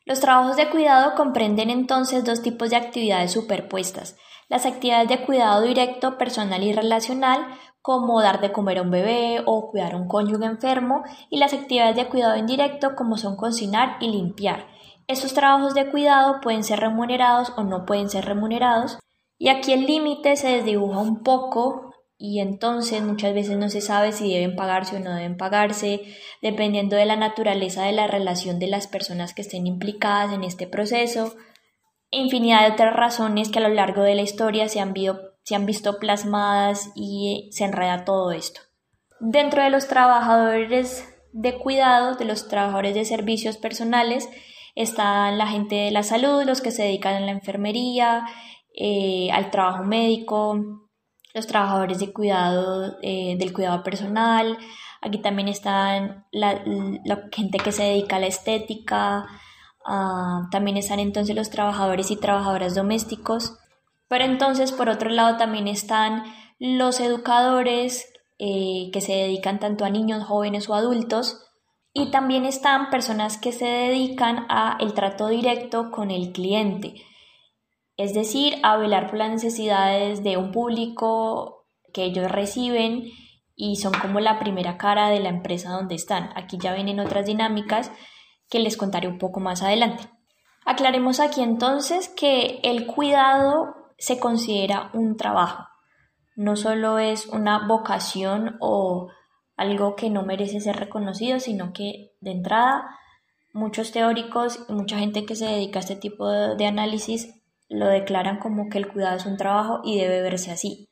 Los 0.10 0.22
trabajos 0.22 0.58
de 0.58 0.72
cuidado 0.72 1.14
comprenden 1.14 1.70
entonces 1.70 2.26
dos 2.26 2.42
tipos 2.42 2.72
de 2.72 2.78
actividades 2.78 3.32
superpuestas. 3.32 4.18
Las 4.48 4.66
actividades 4.66 5.08
de 5.08 5.24
cuidado 5.24 5.62
directo, 5.62 6.18
personal 6.18 6.64
y 6.64 6.74
relacional, 6.74 7.46
como 7.84 8.20
dar 8.20 8.42
de 8.42 8.52
comer 8.52 8.80
a 8.80 8.82
un 8.82 8.90
bebé 8.90 9.44
o 9.46 9.70
cuidar 9.70 9.94
a 9.94 9.98
un 9.98 10.08
cónyuge 10.08 10.48
enfermo, 10.48 11.04
y 11.30 11.38
las 11.38 11.54
actividades 11.54 11.96
de 11.96 12.08
cuidado 12.08 12.38
indirecto, 12.38 12.96
como 12.96 13.18
son 13.18 13.36
cocinar 13.36 13.98
y 14.00 14.10
limpiar. 14.10 14.66
Estos 15.06 15.36
trabajos 15.36 15.76
de 15.76 15.92
cuidado 15.92 16.42
pueden 16.42 16.64
ser 16.64 16.80
remunerados 16.80 17.54
o 17.56 17.62
no 17.62 17.86
pueden 17.86 18.10
ser 18.10 18.26
remunerados, 18.26 18.98
y 19.38 19.50
aquí 19.50 19.74
el 19.74 19.86
límite 19.86 20.38
se 20.38 20.48
desdibuja 20.48 20.98
un 21.02 21.22
poco 21.22 21.89
y 22.22 22.42
entonces 22.42 23.02
muchas 23.02 23.34
veces 23.34 23.58
no 23.58 23.70
se 23.70 23.80
sabe 23.80 24.12
si 24.12 24.34
deben 24.34 24.58
pagarse 24.58 24.98
o 24.98 25.00
no 25.00 25.16
deben 25.16 25.38
pagarse, 25.38 26.02
dependiendo 26.42 26.98
de 26.98 27.06
la 27.06 27.16
naturaleza 27.16 27.86
de 27.86 27.94
la 27.94 28.08
relación 28.08 28.60
de 28.60 28.68
las 28.68 28.88
personas 28.88 29.34
que 29.34 29.42
estén 29.42 29.66
implicadas 29.66 30.34
en 30.34 30.44
este 30.44 30.68
proceso, 30.68 31.34
infinidad 32.12 32.68
de 32.68 32.74
otras 32.74 32.94
razones 32.94 33.48
que 33.48 33.60
a 33.60 33.62
lo 33.62 33.74
largo 33.74 34.04
de 34.04 34.16
la 34.16 34.22
historia 34.22 34.68
se 34.68 34.82
han, 34.82 34.94
se 35.44 35.56
han 35.56 35.66
visto 35.66 35.98
plasmadas 35.98 36.92
y 36.94 37.48
se 37.54 37.64
enreda 37.64 38.04
todo 38.04 38.34
esto. 38.34 38.60
Dentro 39.22 39.64
de 39.64 39.70
los 39.70 39.88
trabajadores 39.88 41.08
de 41.32 41.58
cuidado, 41.58 42.16
de 42.16 42.26
los 42.26 42.50
trabajadores 42.50 42.96
de 42.96 43.06
servicios 43.06 43.56
personales, 43.56 44.28
están 44.76 45.38
la 45.38 45.48
gente 45.48 45.76
de 45.76 45.92
la 45.92 46.04
salud, 46.04 46.44
los 46.44 46.60
que 46.60 46.72
se 46.72 46.84
dedican 46.84 47.16
a 47.16 47.20
la 47.22 47.32
enfermería, 47.32 48.26
eh, 48.76 49.30
al 49.32 49.52
trabajo 49.52 49.86
médico, 49.86 50.89
los 51.34 51.48
trabajadores 51.48 52.00
de 52.00 52.12
cuidado, 52.12 52.98
eh, 53.02 53.36
del 53.38 53.54
cuidado 53.54 53.84
personal, 53.84 54.58
aquí 55.02 55.20
también 55.20 55.48
están 55.48 56.26
la, 56.32 56.62
gente 57.32 57.60
que 57.60 57.72
se 57.72 57.84
dedica 57.84 58.18
a 58.18 58.20
la 58.20 58.28
estética, 58.28 59.28
ah, 59.86 60.48
también 60.52 60.78
están 60.78 61.00
entonces 61.00 61.36
los 61.36 61.50
trabajadores 61.50 62.12
y 62.12 62.18
trabajadoras 62.18 62.76
domésticos, 62.76 63.58
pero 64.08 64.26
entonces 64.26 64.72
por 64.72 64.90
otro 64.90 65.10
lado 65.10 65.38
también 65.38 65.68
están 65.68 66.24
los 66.60 67.00
educadores 67.00 68.12
eh, 68.40 68.90
que 68.92 69.02
se 69.02 69.14
dedican 69.14 69.60
tanto 69.60 69.86
a 69.86 69.90
niños, 69.90 70.24
jóvenes 70.24 70.70
o 70.70 70.76
adultos, 70.76 71.46
y 71.94 72.12
también 72.12 72.46
están 72.46 72.90
personas 72.90 73.38
que 73.38 73.52
se 73.52 73.66
dedican 73.66 74.46
a 74.50 74.78
el 74.80 74.94
trato 74.94 75.28
directo 75.28 75.92
con 75.92 76.12
el 76.12 76.32
cliente, 76.32 76.96
es 78.00 78.14
decir, 78.14 78.56
a 78.64 78.78
velar 78.78 79.08
por 79.08 79.18
las 79.18 79.30
necesidades 79.30 80.24
de 80.24 80.38
un 80.38 80.54
público 80.54 81.68
que 81.94 82.06
ellos 82.06 82.32
reciben 82.32 83.04
y 83.58 83.76
son 83.76 83.92
como 83.92 84.22
la 84.22 84.40
primera 84.40 84.78
cara 84.78 85.10
de 85.10 85.20
la 85.20 85.28
empresa 85.28 85.72
donde 85.72 85.96
están. 85.96 86.30
Aquí 86.36 86.58
ya 86.58 86.74
vienen 86.74 87.02
otras 87.02 87.26
dinámicas 87.26 87.92
que 88.50 88.60
les 88.60 88.78
contaré 88.78 89.10
un 89.10 89.18
poco 89.18 89.42
más 89.42 89.64
adelante. 89.64 90.06
Aclaremos 90.66 91.20
aquí 91.20 91.42
entonces 91.42 92.08
que 92.08 92.62
el 92.64 92.88
cuidado 92.88 93.76
se 93.98 94.18
considera 94.18 94.92
un 94.94 95.18
trabajo, 95.18 95.66
no 96.38 96.56
solo 96.56 97.00
es 97.00 97.28
una 97.28 97.68
vocación 97.68 98.56
o 98.62 99.10
algo 99.58 99.98
que 99.98 100.10
no 100.10 100.24
merece 100.24 100.62
ser 100.62 100.78
reconocido, 100.78 101.42
sino 101.42 101.74
que 101.74 102.14
de 102.22 102.32
entrada 102.32 102.96
muchos 103.52 103.92
teóricos 103.92 104.66
y 104.70 104.74
mucha 104.74 104.98
gente 104.98 105.26
que 105.26 105.36
se 105.36 105.48
dedica 105.48 105.80
a 105.80 105.82
este 105.82 105.98
tipo 105.98 106.30
de 106.30 106.66
análisis 106.66 107.39
lo 107.70 107.88
declaran 107.88 108.40
como 108.40 108.68
que 108.70 108.80
el 108.80 108.92
cuidado 108.92 109.18
es 109.18 109.26
un 109.26 109.38
trabajo 109.38 109.80
y 109.84 110.00
debe 110.00 110.22
verse 110.22 110.52
así. 110.52 110.90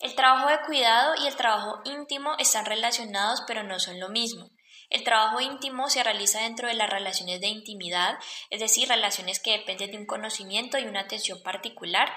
El 0.00 0.14
trabajo 0.14 0.48
de 0.48 0.60
cuidado 0.64 1.14
y 1.22 1.26
el 1.26 1.34
trabajo 1.34 1.80
íntimo 1.84 2.36
están 2.38 2.64
relacionados 2.64 3.42
pero 3.46 3.64
no 3.64 3.80
son 3.80 3.98
lo 3.98 4.08
mismo. 4.08 4.50
El 4.90 5.04
trabajo 5.04 5.40
íntimo 5.40 5.90
se 5.90 6.02
realiza 6.02 6.40
dentro 6.40 6.68
de 6.68 6.74
las 6.74 6.88
relaciones 6.88 7.40
de 7.40 7.48
intimidad, 7.48 8.16
es 8.48 8.60
decir, 8.60 8.88
relaciones 8.88 9.40
que 9.40 9.58
dependen 9.58 9.90
de 9.90 9.98
un 9.98 10.06
conocimiento 10.06 10.78
y 10.78 10.86
una 10.86 11.00
atención 11.00 11.42
particular, 11.42 12.10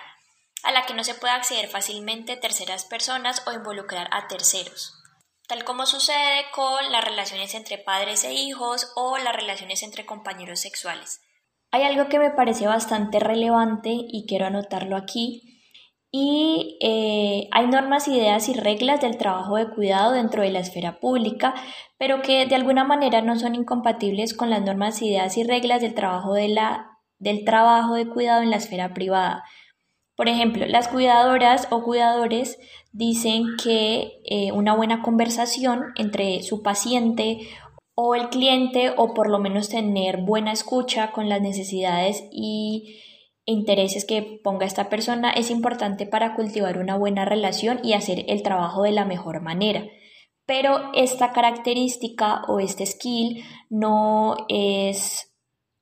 a 0.64 0.72
la 0.72 0.86
que 0.86 0.94
no 0.94 1.04
se 1.04 1.16
puede 1.16 1.34
acceder 1.34 1.68
fácilmente 1.68 2.38
terceras 2.38 2.86
personas 2.86 3.44
o 3.48 3.52
involucrar 3.52 4.08
a 4.12 4.28
terceros, 4.28 4.94
tal 5.48 5.66
como 5.66 5.86
sucede 5.86 6.46
con 6.54 6.92
las 6.92 7.04
relaciones 7.04 7.56
entre 7.56 7.78
padres 7.78 8.24
e 8.24 8.34
hijos 8.34 8.94
o 8.96 9.18
las 9.18 9.36
relaciones 9.36 9.84
entre 9.84 10.06
compañeros 10.06 10.62
sexuales. 10.62 11.20
Hay 11.72 11.84
algo 11.84 12.10
que 12.10 12.20
me 12.20 12.32
parece 12.32 12.68
bastante 12.68 13.20
relevante 13.20 13.90
y 13.92 14.26
quiero 14.28 14.46
anotarlo 14.46 14.98
aquí. 14.98 15.64
Y 16.12 16.78
eh, 16.82 17.48
hay 17.52 17.68
normas, 17.68 18.10
ideas 18.10 18.50
y 18.50 18.54
reglas 18.54 19.00
del 19.00 19.18
trabajo 19.18 19.56
de 19.56 19.70
cuidado 19.70 20.12
dentro 20.12 20.44
de 20.44 20.52
la 20.52 20.60
esfera 20.60 21.00
pública, 21.00 21.54
pero 21.98 22.22
que 22.22 22.46
de 22.46 22.56
alguna 22.56 22.84
manera 22.84 23.22
no 23.22 23.40
son 23.40 23.56
incompatibles 23.56 24.34
con 24.34 24.50
las 24.50 24.62
normas, 24.62 25.02
ideas 25.02 25.38
y 25.38 25.44
reglas 25.44 25.80
del 25.80 25.94
trabajo 25.94 26.34
de, 26.34 26.50
la, 26.50 26.98
del 27.18 27.46
trabajo 27.46 27.94
de 27.94 28.10
cuidado 28.10 28.42
en 28.42 28.50
la 28.50 28.58
esfera 28.58 28.94
privada. 28.94 29.46
Por 30.18 30.28
ejemplo, 30.28 30.66
las 30.66 30.90
cuidadoras 30.90 31.70
o 31.72 31.82
cuidadores 31.84 32.60
dicen 32.92 33.46
que 33.64 34.22
eh, 34.26 34.52
una 34.52 34.76
buena 34.76 35.02
conversación 35.02 35.94
entre 35.96 36.44
su 36.44 36.62
paciente 36.62 37.40
o 38.04 38.16
el 38.16 38.30
cliente 38.30 38.92
o 38.98 39.14
por 39.14 39.30
lo 39.30 39.38
menos 39.38 39.70
tener 39.70 40.24
buena 40.24 40.52
escucha 40.52 41.12
con 41.12 41.30
las 41.30 41.40
necesidades 41.40 42.24
y 42.32 43.00
intereses 43.46 44.06
que 44.06 44.40
ponga 44.44 44.66
esta 44.66 44.90
persona 44.90 45.30
es 45.30 45.52
importante 45.52 46.08
para 46.08 46.34
cultivar 46.34 46.80
una 46.80 46.98
buena 46.98 47.26
relación 47.26 47.80
y 47.84 47.94
hacer 47.94 48.26
el 48.28 48.42
trabajo 48.42 48.82
de 48.82 48.92
la 48.92 49.06
mejor 49.06 49.42
manera. 49.44 49.84
Pero 50.48 50.92
esta 50.96 51.32
característica 51.32 52.42
o 52.48 52.60
este 52.60 52.88
skill 52.88 53.44
no 53.70 54.36
es 54.50 55.32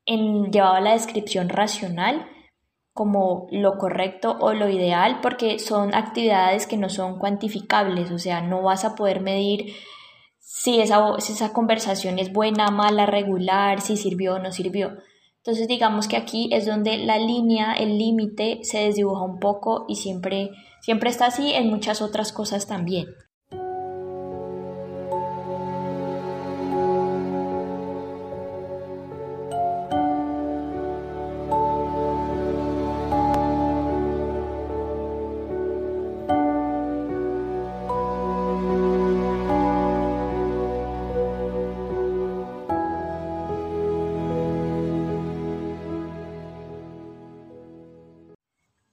en, 0.06 0.52
llevado 0.52 0.76
a 0.76 0.82
la 0.82 0.94
descripción 0.94 1.48
racional 1.48 2.28
como 2.92 3.48
lo 3.52 3.78
correcto 3.78 4.36
o 4.42 4.54
lo 4.54 4.68
ideal 4.68 5.20
porque 5.22 5.58
son 5.58 5.96
actividades 5.96 6.68
que 6.68 6.76
no 6.76 6.90
son 6.90 7.18
cuantificables, 7.18 8.12
o 8.12 8.20
sea, 8.20 8.42
no 8.42 8.62
vas 8.62 8.84
a 8.84 8.96
poder 8.96 9.22
medir 9.22 9.74
si 10.52 10.82
esa, 10.82 11.00
si 11.20 11.34
esa 11.34 11.54
conversación 11.54 12.18
es 12.18 12.34
buena, 12.34 12.72
mala, 12.72 13.06
regular, 13.06 13.82
si 13.82 13.98
sirvió 13.98 14.34
o 14.34 14.40
no 14.40 14.52
sirvió. 14.52 14.98
Entonces 15.38 15.68
digamos 15.68 16.08
que 16.08 16.18
aquí 16.18 16.50
es 16.52 16.66
donde 16.66 16.98
la 16.98 17.20
línea, 17.20 17.74
el 17.74 18.00
límite 18.00 18.62
se 18.64 18.80
desdibuja 18.80 19.22
un 19.22 19.40
poco 19.40 19.86
y 19.88 19.98
siempre, 19.98 20.50
siempre 20.82 21.12
está 21.12 21.28
así 21.28 21.54
en 21.54 21.70
muchas 21.70 22.02
otras 22.02 22.34
cosas 22.34 22.66
también. 22.66 23.06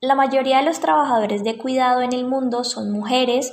La 0.07 0.15
mayoría 0.15 0.59
de 0.59 0.63
los 0.63 0.79
trabajadores 0.79 1.43
de 1.43 1.59
cuidado 1.59 2.01
en 2.01 2.13
el 2.13 2.25
mundo 2.25 2.63
son 2.63 2.93
mujeres, 2.93 3.53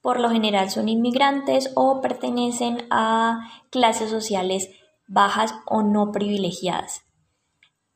por 0.00 0.18
lo 0.18 0.28
general 0.28 0.70
son 0.70 0.88
inmigrantes 0.88 1.70
o 1.76 2.00
pertenecen 2.00 2.88
a 2.90 3.48
clases 3.70 4.10
sociales 4.10 4.70
bajas 5.06 5.54
o 5.66 5.84
no 5.84 6.10
privilegiadas. 6.10 7.02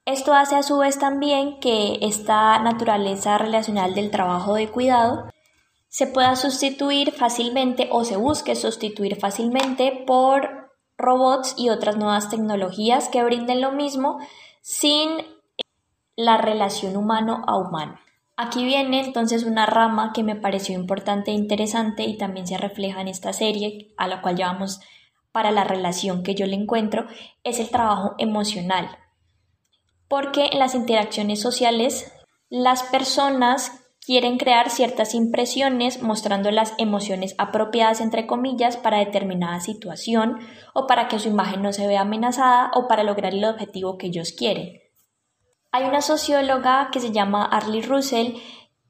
Esto 0.04 0.32
hace 0.32 0.54
a 0.54 0.62
su 0.62 0.78
vez 0.78 1.00
también 1.00 1.58
que 1.58 1.98
esta 2.02 2.56
naturaleza 2.60 3.36
relacional 3.36 3.96
del 3.96 4.12
trabajo 4.12 4.54
de 4.54 4.70
cuidado 4.70 5.32
se 5.88 6.06
pueda 6.06 6.36
sustituir 6.36 7.10
fácilmente 7.10 7.88
o 7.90 8.04
se 8.04 8.16
busque 8.16 8.54
sustituir 8.54 9.16
fácilmente 9.18 10.04
por 10.06 10.70
robots 10.96 11.56
y 11.58 11.70
otras 11.70 11.96
nuevas 11.96 12.30
tecnologías 12.30 13.08
que 13.08 13.24
brinden 13.24 13.60
lo 13.60 13.72
mismo 13.72 14.20
sin 14.60 15.18
la 16.16 16.37
relación 16.37 16.97
humano 16.97 17.42
a 17.47 17.57
humano. 17.57 17.99
Aquí 18.37 18.64
viene 18.64 19.04
entonces 19.04 19.45
una 19.45 19.66
rama 19.66 20.12
que 20.12 20.23
me 20.23 20.37
pareció 20.37 20.75
importante 20.75 21.31
e 21.31 21.35
interesante 21.35 22.04
y 22.04 22.16
también 22.16 22.47
se 22.47 22.59
refleja 22.59 23.00
en 23.00 23.09
esta 23.09 23.33
serie, 23.33 23.95
a 23.97 24.09
la 24.09 24.21
cual 24.21 24.37
llamamos 24.37 24.81
para 25.33 25.50
la 25.50 25.64
relación 25.64 26.23
que 26.23 26.35
yo 26.35 26.47
le 26.47 26.57
encuentro, 26.57 27.07
es 27.45 27.59
el 27.59 27.71
trabajo 27.71 28.14
emocional. 28.19 28.99
Porque 30.09 30.50
en 30.52 30.59
las 30.59 30.75
interacciones 30.75 31.40
sociales 31.40 32.12
las 32.49 32.83
personas 32.83 33.83
quieren 34.04 34.37
crear 34.37 34.69
ciertas 34.69 35.14
impresiones 35.14 36.02
mostrando 36.02 36.50
las 36.50 36.75
emociones 36.76 37.35
apropiadas 37.38 38.00
entre 38.00 38.26
comillas 38.26 38.76
para 38.76 38.99
determinada 38.99 39.61
situación 39.61 40.40
o 40.75 40.87
para 40.87 41.09
que 41.09 41.19
su 41.19 41.28
imagen 41.28 41.62
no 41.62 41.73
se 41.73 41.87
vea 41.87 42.00
amenazada 42.00 42.71
o 42.75 42.88
para 42.88 43.04
lograr 43.04 43.33
el 43.33 43.45
objetivo 43.45 43.97
que 43.97 44.09
ellos 44.09 44.33
quieren. 44.33 44.81
Hay 45.73 45.85
una 45.85 46.02
socióloga 46.02 46.91
que 46.93 47.00
se 47.00 47.12
llama 47.12 47.45
Arlie 47.45 47.83
Russell 47.83 48.37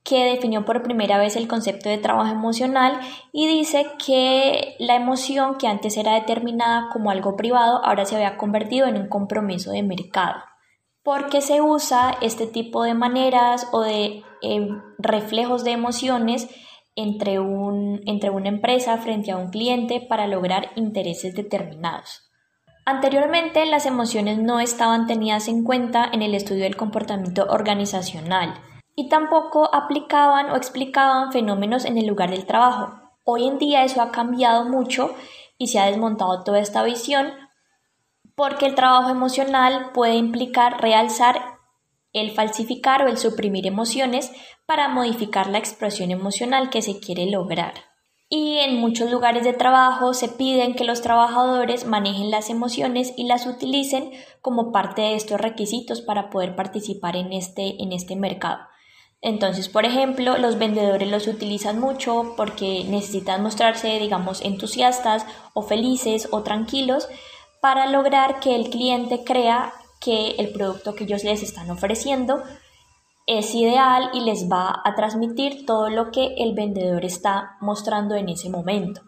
que 0.05 0.25
definió 0.25 0.65
por 0.65 0.83
primera 0.83 1.17
vez 1.17 1.37
el 1.37 1.47
concepto 1.49 1.89
de 1.89 1.99
trabajo 1.99 2.33
emocional 2.33 2.99
y 3.33 3.47
dice 3.47 3.87
que 4.05 4.75
la 4.81 4.97
emoción 4.97 5.59
que 5.59 5.69
antes 5.69 5.97
era 5.97 6.15
determinada 6.15 6.89
como 6.93 7.11
algo 7.11 7.37
privado 7.37 7.85
ahora 7.85 8.05
se 8.05 8.17
había 8.17 8.37
convertido 8.37 8.89
en 8.89 8.97
un 8.97 9.09
compromiso 9.09 9.71
de 9.71 9.85
mercado 9.85 10.43
porque 11.03 11.41
se 11.41 11.61
usa 11.61 12.17
este 12.21 12.47
tipo 12.47 12.85
de 12.85 12.95
maneras 12.95 13.69
o 13.73 13.81
de 13.81 14.23
eh, 14.43 14.69
reflejos 14.99 15.65
de 15.65 15.73
emociones 15.73 16.49
entre, 16.95 17.39
un, 17.39 18.01
entre 18.07 18.31
una 18.31 18.49
empresa 18.49 18.97
frente 18.99 19.33
a 19.33 19.37
un 19.37 19.51
cliente 19.51 20.01
para 20.01 20.27
lograr 20.27 20.71
intereses 20.77 21.35
determinados. 21.35 22.32
Anteriormente, 22.85 23.65
las 23.67 23.87
emociones 23.87 24.39
no 24.39 24.59
estaban 24.59 25.07
tenidas 25.07 25.47
en 25.47 25.62
cuenta 25.62 26.09
en 26.12 26.21
el 26.21 26.35
estudio 26.35 26.65
del 26.65 26.77
comportamiento 26.77 27.47
organizacional 27.49 28.55
y 28.97 29.09
tampoco 29.09 29.73
aplicaban 29.73 30.51
o 30.51 30.57
explicaban 30.57 31.31
fenómenos 31.31 31.85
en 31.85 31.97
el 31.97 32.07
lugar 32.07 32.31
del 32.31 32.45
trabajo. 32.45 33.01
Hoy 33.25 33.47
en 33.47 33.59
día 33.59 33.85
eso 33.85 34.03
ha 34.03 34.11
cambiado 34.11 34.64
mucho 34.64 35.14
y 35.59 35.68
se 35.68 35.79
ha 35.79 35.87
desmontado 35.87 36.42
toda 36.42 36.59
esta 36.59 36.83
visión 36.83 37.33
porque 38.35 38.66
el 38.66 38.75
trabajo 38.75 39.11
emocional 39.11 39.90
puede 39.95 40.16
implicar 40.16 40.81
realzar 40.81 41.40
el 42.12 42.33
falsificar 42.33 43.05
o 43.05 43.09
el 43.09 43.16
suprimir 43.16 43.66
emociones 43.66 44.33
para 44.66 44.88
modificar 44.88 45.47
la 45.49 45.59
expresión 45.59 46.11
emocional 46.11 46.68
que 46.68 46.83
se 46.83 46.99
quiere 46.99 47.31
lograr 47.31 47.91
y 48.35 48.61
en 48.61 48.77
muchos 48.77 49.11
lugares 49.11 49.45
de 49.45 49.53
trabajo 49.53 50.14
se 50.14 50.27
piden 50.27 50.75
que 50.75 50.85
los 50.85 51.03
trabajadores 51.03 51.85
manejen 51.85 52.31
las 52.31 52.49
emociones 52.49 53.12
y 53.14 53.25
las 53.25 53.45
utilicen 53.45 54.11
como 54.40 54.73
parte 54.73 55.03
de 55.03 55.16
estos 55.16 55.38
requisitos 55.38 56.01
para 56.01 56.31
poder 56.31 56.57
participar 56.57 57.14
en 57.14 57.35
este, 57.35 57.83
en 57.83 57.92
este 57.92 58.16
mercado. 58.16 58.61
Entonces, 59.21 59.68
por 59.68 59.85
ejemplo, 59.85 60.38
los 60.38 60.59
vendedores 60.59 61.11
los 61.11 61.27
utilizan 61.27 61.79
mucho 61.79 62.33
porque 62.35 62.85
necesitan 62.88 63.42
mostrarse, 63.42 63.99
digamos, 63.99 64.40
entusiastas 64.40 65.27
o 65.53 65.61
felices 65.61 66.27
o 66.31 66.42
tranquilos 66.42 67.09
para 67.61 67.85
lograr 67.85 68.40
que 68.40 68.57
el 68.57 68.71
cliente 68.71 69.25
crea 69.25 69.75
que 70.01 70.37
el 70.38 70.55
producto 70.55 70.95
que 70.95 71.05
ellos 71.05 71.23
les 71.23 71.42
están 71.42 71.71
ofreciendo 71.71 72.42
es 73.26 73.54
ideal 73.54 74.11
y 74.12 74.20
les 74.20 74.48
va 74.50 74.82
a 74.85 74.94
transmitir 74.94 75.64
todo 75.66 75.88
lo 75.90 76.11
que 76.11 76.35
el 76.38 76.54
vendedor 76.54 77.04
está 77.04 77.56
mostrando 77.61 78.14
en 78.14 78.28
ese 78.28 78.48
momento. 78.48 79.02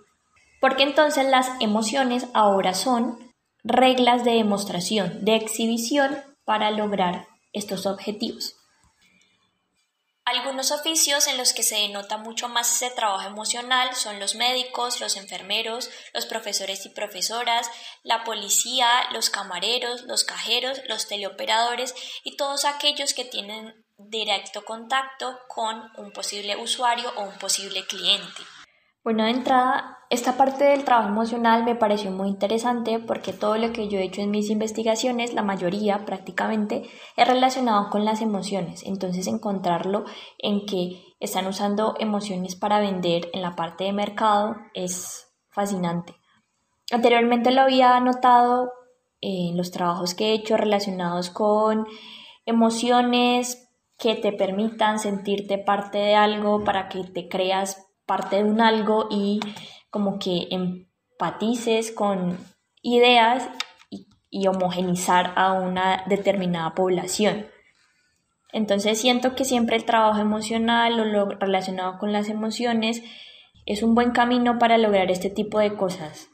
Porque 0.61 0.83
entonces 0.83 1.27
las 1.27 1.51
emociones 1.61 2.27
ahora 2.33 2.75
son 2.75 3.19
reglas 3.63 4.25
de 4.25 4.33
demostración, 4.33 5.25
de 5.25 5.37
exhibición 5.37 6.17
para 6.45 6.71
lograr 6.71 7.27
estos 7.53 7.87
objetivos. 7.87 8.55
Algunos 10.27 10.71
oficios 10.71 11.27
en 11.27 11.37
los 11.37 11.53
que 11.53 11.63
se 11.63 11.77
denota 11.77 12.17
mucho 12.17 12.49
más 12.49 12.75
ese 12.75 12.95
trabajo 12.95 13.29
emocional 13.29 13.95
son 13.95 14.19
los 14.21 14.35
médicos, 14.37 15.03
los 15.03 15.17
enfermeros, 15.17 15.91
los 16.15 16.25
profesores 16.25 16.87
y 16.87 16.89
profesoras, 16.89 17.71
la 18.03 18.25
policía, 18.25 18.89
los 19.13 19.29
camareros, 19.29 20.05
los 20.05 20.25
cajeros, 20.25 20.81
los 20.89 21.09
teleoperadores 21.09 21.95
y 22.25 22.39
todos 22.39 22.65
aquellos 22.65 23.13
que 23.13 23.27
tienen 23.27 23.84
directo 23.99 24.65
contacto 24.65 25.39
con 25.49 25.83
un 25.99 26.13
posible 26.13 26.57
usuario 26.57 27.11
o 27.17 27.23
un 27.23 27.39
posible 27.39 27.87
cliente. 27.87 28.43
Bueno, 29.05 29.25
de 29.25 29.31
entrada, 29.31 29.99
esta 30.09 30.39
parte 30.39 30.65
del 30.65 30.85
trabajo 30.85 31.11
emocional 31.11 31.65
me 31.65 31.75
pareció 31.75 32.11
muy 32.11 32.29
interesante 32.29 32.99
porque 32.99 33.35
todo 33.35 33.59
lo 33.59 33.71
que 33.71 33.89
yo 33.89 33.99
he 33.99 34.05
hecho 34.05 34.23
en 34.23 34.31
mis 34.31 34.49
investigaciones, 34.49 35.35
la 35.35 35.43
mayoría 35.43 36.07
prácticamente, 36.07 36.89
es 37.15 37.29
relacionado 37.29 37.91
con 37.91 38.07
las 38.07 38.23
emociones. 38.23 38.83
Entonces, 38.83 39.27
encontrarlo 39.27 40.07
en 40.39 40.65
que 40.65 41.03
están 41.21 41.47
usando 41.47 41.97
emociones 41.99 42.57
para 42.57 42.81
vender 42.81 43.29
en 43.35 43.43
la 43.43 43.55
parte 43.55 43.85
de 43.85 43.93
mercado 43.93 44.57
es 44.73 45.29
fascinante. 45.51 46.15
Anteriormente 46.91 47.51
lo 47.51 47.61
había 47.61 48.01
notado 48.01 48.73
en 49.21 49.57
los 49.57 49.71
trabajos 49.71 50.15
que 50.15 50.31
he 50.31 50.35
hecho 50.35 50.57
relacionados 50.57 51.29
con 51.29 51.87
emociones 52.47 53.64
que 54.05 54.15
te 54.17 54.33
permitan 54.33 54.99
sentirte 54.99 55.57
parte 55.57 55.97
de 55.97 56.15
algo 56.15 56.63
para 56.63 56.91
que 56.91 57.05
te 57.05 57.27
creas 57.27 57.89
parte 58.05 58.37
de 58.37 58.45
un 58.45 58.61
algo 58.61 59.09
y 59.11 59.41
como 59.89 60.19
que 60.19 60.49
empatices 60.51 61.91
con 61.91 62.37
ideas 62.83 63.49
y, 63.89 64.07
y 64.29 64.47
homogenizar 64.47 65.33
a 65.37 65.55
una 65.55 66.05
determinada 66.07 66.75
población. 66.75 67.47
Entonces 68.53 69.01
siento 69.01 69.35
que 69.35 69.47
siempre 69.47 69.77
el 69.77 69.87
trabajo 69.87 70.21
emocional 70.21 71.01
o 71.01 71.07
lo 71.07 71.25
relacionado 71.25 71.97
con 71.97 72.13
las 72.13 72.29
emociones 72.29 73.03
es 73.65 73.83
un 73.83 73.95
buen 73.95 74.11
camino 74.11 74.59
para 74.59 74.77
lograr 74.77 75.11
este 75.11 75.31
tipo 75.31 75.61
de 75.61 75.77
cosas. 75.77 76.29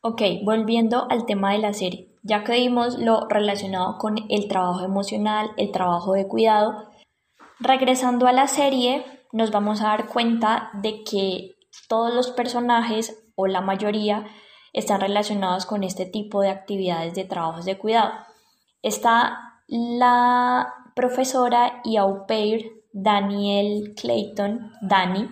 Ok, 0.00 0.22
volviendo 0.44 1.06
al 1.10 1.26
tema 1.26 1.52
de 1.52 1.58
la 1.58 1.72
serie, 1.72 2.14
ya 2.22 2.44
que 2.44 2.52
vimos 2.52 2.98
lo 2.98 3.26
relacionado 3.28 3.98
con 3.98 4.16
el 4.28 4.46
trabajo 4.46 4.84
emocional, 4.84 5.50
el 5.56 5.72
trabajo 5.72 6.12
de 6.12 6.28
cuidado, 6.28 6.88
regresando 7.58 8.28
a 8.28 8.32
la 8.32 8.46
serie, 8.46 9.04
nos 9.32 9.50
vamos 9.50 9.80
a 9.80 9.88
dar 9.88 10.06
cuenta 10.06 10.70
de 10.74 11.02
que 11.02 11.56
todos 11.88 12.14
los 12.14 12.30
personajes 12.30 13.24
o 13.34 13.48
la 13.48 13.60
mayoría 13.60 14.26
están 14.72 15.00
relacionados 15.00 15.66
con 15.66 15.82
este 15.82 16.06
tipo 16.06 16.42
de 16.42 16.50
actividades 16.50 17.14
de 17.14 17.24
trabajos 17.24 17.64
de 17.64 17.76
cuidado. 17.76 18.12
Está 18.82 19.60
la 19.66 20.74
profesora 20.94 21.80
y 21.84 21.96
au 21.96 22.26
pair 22.26 22.84
Daniel 22.92 23.94
Clayton, 24.00 24.72
Dani. 24.80 25.28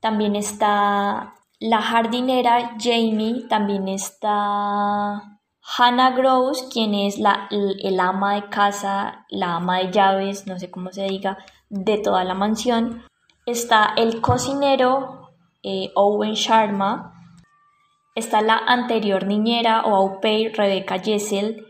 También 0.00 0.34
está 0.34 1.34
la 1.58 1.80
jardinera 1.80 2.76
Jamie, 2.78 3.46
también 3.48 3.88
está 3.88 5.40
Hannah 5.78 6.10
Gross, 6.10 6.68
quien 6.72 6.94
es 6.94 7.18
la, 7.18 7.48
el, 7.50 7.98
ama 7.98 8.34
de 8.34 8.48
casa, 8.48 9.26
la 9.30 9.56
ama 9.56 9.78
de 9.78 9.90
llaves, 9.90 10.46
no 10.46 10.58
sé 10.58 10.70
cómo 10.70 10.92
se 10.92 11.04
diga, 11.04 11.38
de 11.68 11.98
toda 11.98 12.24
la 12.24 12.34
mansión. 12.34 13.04
Está 13.46 13.94
el 13.96 14.20
cocinero 14.20 15.30
eh, 15.62 15.90
Owen 15.94 16.34
Sharma. 16.34 17.12
Está 18.14 18.40
la 18.40 18.56
anterior 18.56 19.26
niñera 19.26 19.82
o 19.84 19.94
au 19.94 20.20
pair 20.20 20.56
Rebecca 20.56 20.98
Jessel, 20.98 21.66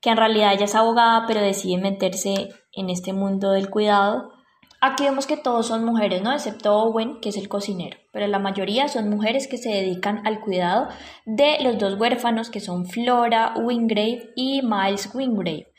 que 0.00 0.10
en 0.10 0.16
realidad 0.16 0.52
ella 0.52 0.64
es 0.64 0.74
abogada, 0.74 1.26
pero 1.26 1.40
decide 1.40 1.80
meterse 1.80 2.48
en 2.72 2.90
este 2.90 3.12
mundo 3.12 3.52
del 3.52 3.70
cuidado. 3.70 4.32
Aquí 4.80 5.02
vemos 5.02 5.26
que 5.26 5.36
todos 5.36 5.66
son 5.66 5.84
mujeres, 5.84 6.22
¿no? 6.22 6.32
Excepto 6.32 6.72
Owen, 6.72 7.18
que 7.20 7.30
es 7.30 7.36
el 7.36 7.48
cocinero, 7.48 7.98
pero 8.12 8.28
la 8.28 8.38
mayoría 8.38 8.86
son 8.86 9.10
mujeres 9.10 9.48
que 9.48 9.58
se 9.58 9.70
dedican 9.70 10.24
al 10.24 10.38
cuidado 10.38 10.86
de 11.26 11.58
los 11.62 11.78
dos 11.78 11.98
huérfanos 11.98 12.48
que 12.48 12.60
son 12.60 12.86
Flora 12.86 13.54
Wingrave 13.56 14.30
y 14.36 14.62
Miles 14.62 15.12
Wingrave, 15.12 15.72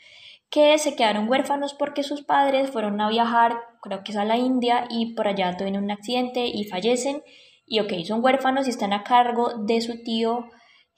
que 0.50 0.76
se 0.76 0.96
quedaron 0.96 1.30
huérfanos 1.30 1.72
porque 1.72 2.02
sus 2.02 2.22
padres 2.22 2.70
fueron 2.70 3.00
a 3.00 3.08
viajar, 3.08 3.56
creo 3.80 4.02
que 4.04 4.12
es 4.12 4.18
a 4.18 4.26
la 4.26 4.36
India, 4.36 4.86
y 4.90 5.14
por 5.14 5.28
allá 5.28 5.56
tuvieron 5.56 5.84
un 5.84 5.92
accidente 5.92 6.46
y 6.46 6.64
fallecen. 6.64 7.22
Y 7.64 7.80
ok, 7.80 8.04
son 8.04 8.22
huérfanos 8.22 8.66
y 8.66 8.70
están 8.70 8.92
a 8.92 9.02
cargo 9.02 9.54
de 9.64 9.80
su 9.80 10.02
tío 10.02 10.44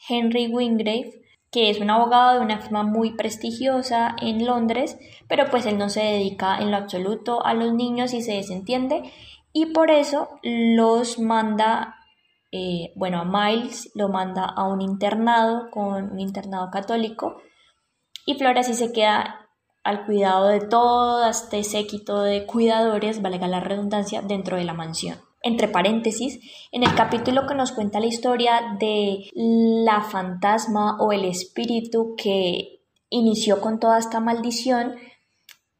Henry 0.08 0.48
Wingrave, 0.48 1.21
que 1.52 1.68
es 1.68 1.80
un 1.80 1.90
abogado 1.90 2.32
de 2.32 2.44
una 2.44 2.58
firma 2.58 2.82
muy 2.82 3.12
prestigiosa 3.12 4.16
en 4.20 4.44
Londres, 4.46 4.98
pero 5.28 5.50
pues 5.50 5.66
él 5.66 5.76
no 5.76 5.90
se 5.90 6.00
dedica 6.00 6.58
en 6.58 6.70
lo 6.70 6.78
absoluto 6.78 7.44
a 7.44 7.52
los 7.52 7.74
niños 7.74 8.14
y 8.14 8.22
se 8.22 8.32
desentiende 8.32 9.12
y 9.52 9.66
por 9.66 9.90
eso 9.90 10.30
los 10.42 11.18
manda, 11.18 11.96
eh, 12.50 12.92
bueno, 12.96 13.20
a 13.20 13.24
Miles 13.24 13.92
lo 13.94 14.08
manda 14.08 14.46
a 14.46 14.66
un 14.66 14.80
internado 14.80 15.70
con 15.70 16.12
un 16.12 16.20
internado 16.20 16.70
católico 16.70 17.36
y 18.24 18.34
Flora 18.34 18.62
sí 18.62 18.72
se 18.72 18.92
queda 18.92 19.50
al 19.84 20.06
cuidado 20.06 20.48
de 20.48 20.60
todo 20.60 21.28
este 21.28 21.64
séquito 21.64 22.22
de 22.22 22.46
cuidadores, 22.46 23.20
valga 23.20 23.46
la 23.46 23.60
redundancia, 23.60 24.22
dentro 24.22 24.56
de 24.56 24.64
la 24.64 24.72
mansión 24.72 25.18
entre 25.42 25.68
paréntesis, 25.68 26.40
en 26.70 26.84
el 26.84 26.94
capítulo 26.94 27.46
que 27.46 27.54
nos 27.54 27.72
cuenta 27.72 28.00
la 28.00 28.06
historia 28.06 28.76
de 28.78 29.28
la 29.34 30.02
fantasma 30.02 30.96
o 31.00 31.12
el 31.12 31.24
espíritu 31.24 32.14
que 32.16 32.80
inició 33.10 33.60
con 33.60 33.78
toda 33.78 33.98
esta 33.98 34.20
maldición, 34.20 34.94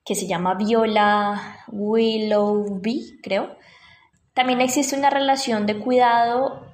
que 0.05 0.15
se 0.15 0.27
llama 0.27 0.55
Viola 0.55 1.65
Willoughby, 1.69 3.21
creo. 3.23 3.57
También 4.35 4.61
existe 4.61 4.97
una 4.97 5.11
relación 5.11 5.67
de 5.67 5.79
cuidado 5.79 6.67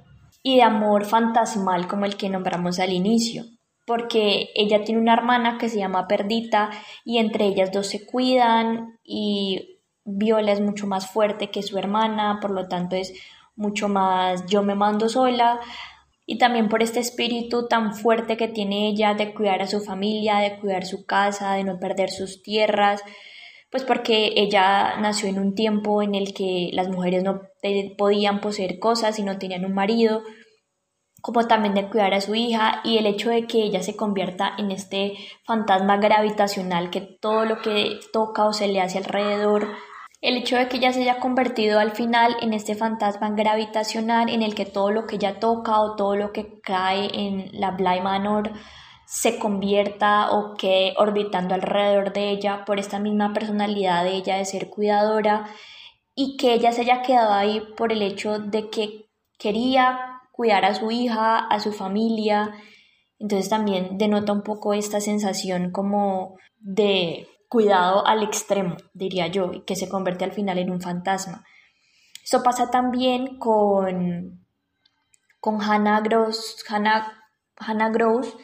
y 0.42 0.57
de 0.57 0.62
amor 0.62 1.05
fantasmal 1.05 1.88
como 1.88 2.07
el 2.07 2.16
que 2.16 2.31
nombramos 2.31 2.79
al 2.79 2.92
inicio, 2.92 3.44
porque 3.87 4.48
ella 4.55 4.85
tiene 4.85 5.01
una 5.01 5.12
hermana 5.12 5.59
que 5.59 5.68
se 5.68 5.79
llama 5.79 6.09
Perdita 6.09 6.70
y 7.05 7.18
entre 7.18 7.46
ellas 7.46 7.70
dos 7.72 7.88
se 7.88 8.07
cuidan 8.07 8.98
y 9.05 9.78
Viola 10.11 10.53
es 10.53 10.61
mucho 10.61 10.87
más 10.87 11.11
fuerte 11.11 11.51
que 11.51 11.62
su 11.62 11.77
hermana, 11.79 12.38
por 12.40 12.51
lo 12.51 12.66
tanto 12.66 12.97
es 12.97 13.12
mucho 13.57 13.88
más 13.88 14.47
yo 14.47 14.62
me 14.62 14.75
mando 14.75 15.09
sola. 15.09 15.61
Y 16.25 16.38
también 16.38 16.68
por 16.68 16.83
este 16.83 17.01
espíritu 17.01 17.68
tan 17.68 17.94
fuerte 17.94 18.37
que 18.37 18.49
tiene 18.49 18.88
ella 18.88 19.14
de 19.14 19.35
cuidar 19.35 19.62
a 19.62 19.66
su 19.66 19.81
familia, 19.81 20.38
de 20.38 20.59
cuidar 20.59 20.85
su 20.85 21.07
casa, 21.07 21.55
de 21.55 21.64
no 21.64 21.79
perder 21.79 22.11
sus 22.11 22.42
tierras, 22.42 23.03
pues 23.71 23.83
porque 23.83 24.33
ella 24.37 24.97
nació 24.99 25.29
en 25.29 25.38
un 25.38 25.55
tiempo 25.55 26.03
en 26.03 26.14
el 26.14 26.35
que 26.35 26.71
las 26.73 26.88
mujeres 26.88 27.23
no 27.23 27.42
podían 27.97 28.40
poseer 28.40 28.79
cosas 28.79 29.18
y 29.18 29.23
no 29.23 29.38
tenían 29.38 29.64
un 29.64 29.75
marido, 29.75 30.23
como 31.21 31.47
también 31.47 31.75
de 31.75 31.88
cuidar 31.88 32.14
a 32.14 32.21
su 32.21 32.35
hija 32.35 32.81
y 32.85 32.99
el 32.99 33.07
hecho 33.07 33.31
de 33.31 33.47
que 33.47 33.62
ella 33.62 33.83
se 33.83 33.97
convierta 33.97 34.53
en 34.57 34.71
este 34.71 35.14
fantasma 35.44 35.97
gravitacional 35.97 36.90
que 36.90 37.01
todo 37.01 37.44
lo 37.44 37.61
que 37.61 37.99
toca 38.12 38.47
o 38.47 38.53
se 38.53 38.68
le 38.68 38.81
hace 38.81 38.99
alrededor 38.99 39.68
el 40.20 40.37
hecho 40.37 40.57
de 40.57 40.68
que 40.68 40.78
ella 40.78 40.92
se 40.92 41.02
haya 41.02 41.20
convertido 41.20 41.78
al 41.78 41.92
final 41.92 42.37
en 42.42 42.52
este 42.52 42.74
fantasma 42.74 43.31
gravitacional 43.31 44.28
en 44.28 44.42
el 44.42 44.54
que 44.54 44.66
todo 44.66 44.90
lo 44.90 45.07
que 45.07 45.16
ella 45.16 45.38
toca 45.38 45.81
o 45.81 45.94
todo 45.94 46.16
lo 46.16 46.33
que 46.33 46.61
cae 46.61 47.09
en 47.12 47.50
la 47.52 47.70
Bly 47.70 48.00
Manor 48.00 48.52
se 49.07 49.38
convierta 49.38 50.33
o 50.33 50.54
quede 50.54 50.94
orbitando 50.98 51.54
alrededor 51.54 52.12
de 52.12 52.31
ella 52.31 52.64
por 52.66 52.78
esta 52.78 52.98
misma 52.98 53.33
personalidad 53.33 54.04
de 54.04 54.11
ella 54.11 54.37
de 54.37 54.44
ser 54.44 54.68
cuidadora 54.68 55.46
y 56.14 56.37
que 56.37 56.52
ella 56.52 56.72
se 56.72 56.83
haya 56.83 57.02
quedado 57.02 57.33
ahí 57.33 57.62
por 57.76 57.92
el 57.92 58.02
hecho 58.02 58.38
de 58.40 58.68
que 58.70 59.07
quería 59.38 60.20
cuidar 60.33 60.64
a 60.64 60.74
su 60.74 60.90
hija, 60.90 61.38
a 61.38 61.61
su 61.61 61.72
familia. 61.72 62.52
Entonces 63.18 63.48
también 63.48 63.98
denota 63.98 64.33
un 64.33 64.42
poco 64.42 64.74
esta 64.74 65.00
sensación 65.00 65.70
como 65.70 66.37
de 66.59 67.28
cuidado 67.48 68.06
al 68.06 68.22
extremo, 68.22 68.76
diría 68.92 69.26
yo, 69.26 69.52
y 69.52 69.62
que 69.62 69.76
se 69.76 69.88
convierte 69.88 70.24
al 70.24 70.32
final 70.32 70.58
en 70.58 70.70
un 70.70 70.80
fantasma. 70.80 71.44
Eso 72.22 72.42
pasa 72.42 72.70
también 72.70 73.38
con, 73.38 74.44
con 75.40 75.62
Hannah 75.62 76.00
Gross, 76.00 76.62
Hannah, 76.68 77.88
Gross, 77.90 78.37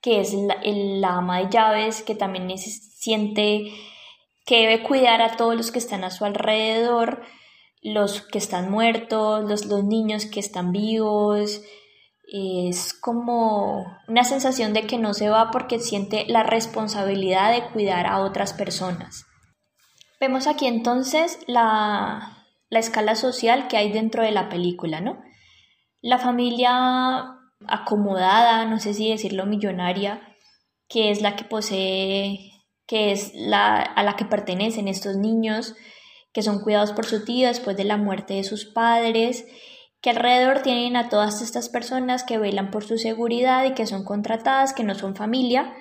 que 0.00 0.20
es 0.20 0.32
la, 0.34 1.16
ama 1.16 1.40
de 1.40 1.50
llaves, 1.50 2.02
que 2.02 2.14
también 2.14 2.56
siente 2.56 3.72
que 4.44 4.60
debe 4.60 4.82
cuidar 4.82 5.22
a 5.22 5.36
todos 5.36 5.56
los 5.56 5.70
que 5.70 5.78
están 5.78 6.04
a 6.04 6.10
su 6.10 6.24
alrededor, 6.24 7.22
los 7.82 8.22
que 8.22 8.38
están 8.38 8.70
muertos, 8.70 9.48
los, 9.48 9.66
los 9.66 9.84
niños 9.84 10.26
que 10.26 10.40
están 10.40 10.70
vivos, 10.72 11.62
es 12.34 12.94
como 12.94 13.84
una 14.08 14.24
sensación 14.24 14.72
de 14.72 14.86
que 14.86 14.96
no 14.96 15.12
se 15.12 15.28
va 15.28 15.50
porque 15.50 15.78
siente 15.78 16.24
la 16.26 16.42
responsabilidad 16.42 17.52
de 17.52 17.70
cuidar 17.72 18.06
a 18.06 18.20
otras 18.20 18.54
personas. 18.54 19.26
Vemos 20.18 20.46
aquí 20.46 20.66
entonces 20.66 21.40
la, 21.46 22.46
escala 22.70 23.16
social 23.16 23.68
que 23.68 23.76
hay 23.76 23.92
dentro 23.92 24.22
de 24.22 24.30
la 24.30 24.48
película, 24.48 25.02
¿no? 25.02 25.22
La 26.00 26.18
familia 26.18 27.38
acomodada, 27.66 28.64
no 28.64 28.80
sé 28.80 28.94
si 28.94 29.10
decirlo 29.10 29.44
millonaria, 29.44 30.22
que 30.88 31.10
es 31.10 31.20
la 31.20 31.36
que 31.36 31.44
posee, 31.44 32.50
que 32.86 33.12
es 33.12 33.32
la 33.34 33.76
a 33.76 34.02
la 34.02 34.16
que 34.16 34.24
pertenecen 34.24 34.88
estos 34.88 35.16
niños, 35.16 35.74
que 36.32 36.40
son 36.40 36.60
cuidados 36.60 36.92
por 36.92 37.04
su 37.04 37.26
tío 37.26 37.48
después 37.48 37.76
de 37.76 37.84
la 37.84 37.98
muerte 37.98 38.34
de 38.34 38.44
sus 38.44 38.64
padres 38.64 39.44
que 40.02 40.10
alrededor 40.10 40.62
tienen 40.62 40.96
a 40.96 41.08
todas 41.08 41.40
estas 41.40 41.68
personas 41.68 42.24
que 42.24 42.36
velan 42.36 42.72
por 42.72 42.84
su 42.84 42.98
seguridad 42.98 43.64
y 43.64 43.74
que 43.74 43.86
son 43.86 44.04
contratadas, 44.04 44.74
que 44.74 44.82
no 44.82 44.96
son 44.96 45.14
familia, 45.14 45.72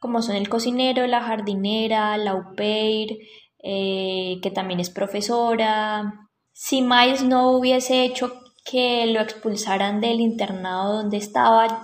como 0.00 0.22
son 0.22 0.36
el 0.36 0.48
cocinero, 0.48 1.06
la 1.06 1.22
jardinera, 1.22 2.16
la 2.16 2.32
au 2.32 2.54
eh, 2.58 4.40
que 4.42 4.50
también 4.52 4.80
es 4.80 4.88
profesora. 4.88 6.28
Si 6.52 6.80
Miles 6.80 7.22
no 7.22 7.50
hubiese 7.52 8.04
hecho 8.04 8.32
que 8.64 9.06
lo 9.06 9.20
expulsaran 9.20 10.00
del 10.00 10.20
internado 10.20 10.94
donde 10.94 11.18
estaba, 11.18 11.82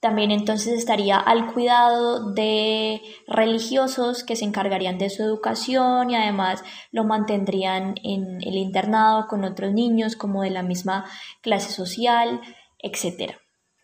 también 0.00 0.30
entonces 0.30 0.78
estaría 0.78 1.16
al 1.16 1.52
cuidado 1.52 2.32
de 2.32 3.02
religiosos 3.26 4.22
que 4.22 4.36
se 4.36 4.44
encargarían 4.44 4.96
de 4.96 5.10
su 5.10 5.24
educación 5.24 6.10
y 6.10 6.14
además 6.14 6.62
lo 6.92 7.02
mantendrían 7.02 7.96
en 8.04 8.40
el 8.42 8.54
internado 8.54 9.26
con 9.26 9.44
otros 9.44 9.72
niños 9.72 10.14
como 10.14 10.42
de 10.42 10.50
la 10.50 10.62
misma 10.62 11.04
clase 11.42 11.72
social, 11.72 12.40
etc. 12.78 13.34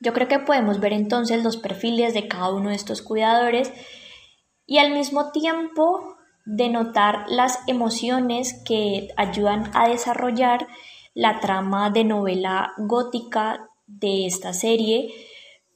Yo 0.01 0.13
creo 0.13 0.29
que 0.29 0.39
podemos 0.39 0.79
ver 0.79 0.93
entonces 0.93 1.43
los 1.43 1.57
perfiles 1.57 2.15
de 2.15 2.29
cada 2.29 2.53
uno 2.53 2.69
de 2.69 2.77
estos 2.77 3.03
cuidadores 3.03 3.73
y 4.67 4.79
al 4.79 4.93
mismo 4.93 5.33
tiempo 5.33 6.17
denotar 6.47 7.25
las 7.29 7.59
emociones 7.67 8.63
que 8.65 9.09
ayudan 9.17 9.71
a 9.75 9.89
desarrollar 9.89 10.69
la 11.13 11.41
trama 11.41 11.91
de 11.91 12.05
novela 12.05 12.73
gótica 12.77 13.69
de 13.87 14.27
esta 14.27 14.53
serie 14.53 15.13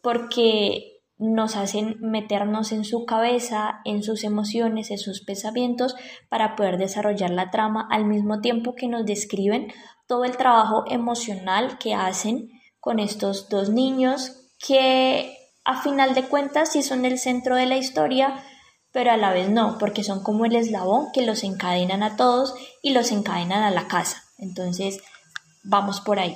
porque 0.09 1.03
nos 1.19 1.55
hacen 1.55 1.99
meternos 2.01 2.73
en 2.73 2.87
su 2.87 3.05
cabeza, 3.05 3.83
en 3.85 4.03
sus 4.03 4.25
emociones, 4.25 4.91
en 4.91 4.97
sus 4.97 5.23
pensamientos 5.23 5.97
para 6.31 6.57
poder 6.57 6.79
desarrollar 6.79 7.29
la 7.29 7.51
trama 7.51 7.87
al 7.91 8.07
mismo 8.07 8.41
tiempo 8.41 8.75
que 8.75 8.89
nos 8.89 9.05
describen 9.05 9.71
todo 10.07 10.25
el 10.25 10.39
trabajo 10.39 10.85
emocional 10.87 11.77
que 11.77 11.93
hacen 11.93 12.49
con 12.81 13.01
estos 13.01 13.51
dos 13.51 13.69
niños 13.69 14.49
que 14.67 15.37
a 15.63 15.83
final 15.83 16.15
de 16.15 16.23
cuentas 16.23 16.73
sí 16.73 16.83
son 16.83 17.05
el 17.05 17.19
centro 17.19 17.57
de 17.57 17.67
la 17.67 17.77
historia, 17.77 18.43
pero 18.93 19.11
a 19.11 19.19
la 19.19 19.35
vez 19.35 19.51
no, 19.51 19.77
porque 19.77 20.03
son 20.05 20.23
como 20.23 20.47
el 20.47 20.57
eslabón 20.57 21.09
que 21.13 21.21
los 21.21 21.45
encadenan 21.45 22.03
a 22.03 22.17
todos 22.17 22.55
y 22.81 22.93
los 22.93 23.13
encadenan 23.13 23.63
a 23.63 23.71
la 23.71 23.89
casa. 23.89 24.23
Entonces, 24.39 25.03
vamos 25.65 26.01
por 26.01 26.19
ahí. 26.19 26.35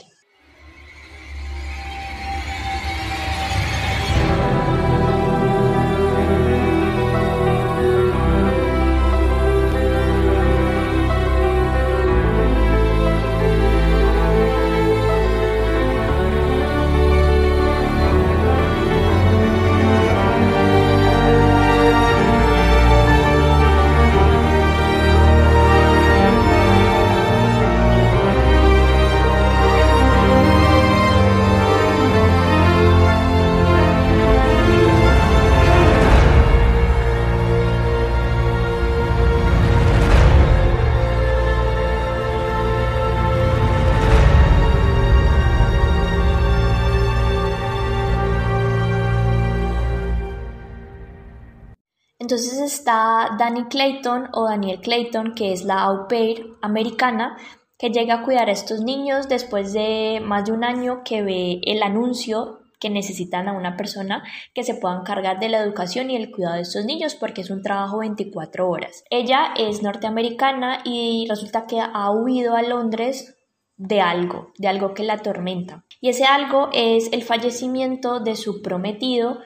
Danny 53.43 53.65
Clayton 53.65 54.29
o 54.35 54.45
Daniel 54.45 54.81
Clayton, 54.81 55.35
que 55.35 55.53
es 55.53 55.65
la 55.65 55.83
au 55.83 56.07
pair 56.07 56.57
americana, 56.63 57.37
que 57.77 57.91
llega 57.91 58.15
a 58.15 58.23
cuidar 58.23 58.49
a 58.49 58.53
estos 58.53 58.83
niños 58.83 59.29
después 59.29 59.73
de 59.73 60.21
más 60.25 60.45
de 60.45 60.53
un 60.53 60.63
año 60.63 61.03
que 61.05 61.23
ve 61.23 61.61
el 61.65 61.83
anuncio 61.83 62.61
que 62.79 62.89
necesitan 62.89 63.49
a 63.49 63.53
una 63.53 63.77
persona 63.77 64.23
que 64.55 64.63
se 64.63 64.77
pueda 64.77 64.97
encargar 64.97 65.41
de 65.41 65.49
la 65.49 65.59
educación 65.59 66.09
y 66.09 66.15
el 66.15 66.31
cuidado 66.31 66.55
de 66.55 66.63
estos 66.63 66.85
niños 66.85 67.17
porque 67.17 67.41
es 67.41 67.51
un 67.51 67.63
trabajo 67.63 67.99
24 67.99 68.69
horas. 68.69 69.03
Ella 69.11 69.55
es 69.57 69.83
norteamericana 69.83 70.79
y 70.85 71.27
resulta 71.29 71.67
que 71.67 71.81
ha 71.81 72.11
huido 72.13 72.55
a 72.55 72.63
Londres 72.63 73.37
de 73.77 74.01
algo, 74.01 74.53
de 74.57 74.69
algo 74.69 74.95
que 74.95 75.03
la 75.03 75.15
atormenta. 75.15 75.85
Y 76.01 76.11
ese 76.11 76.27
algo 76.27 76.71
es 76.73 77.13
el 77.13 77.25
fallecimiento 77.25 78.21
de 78.21 78.37
su 78.37 78.63
prometido, 78.63 79.41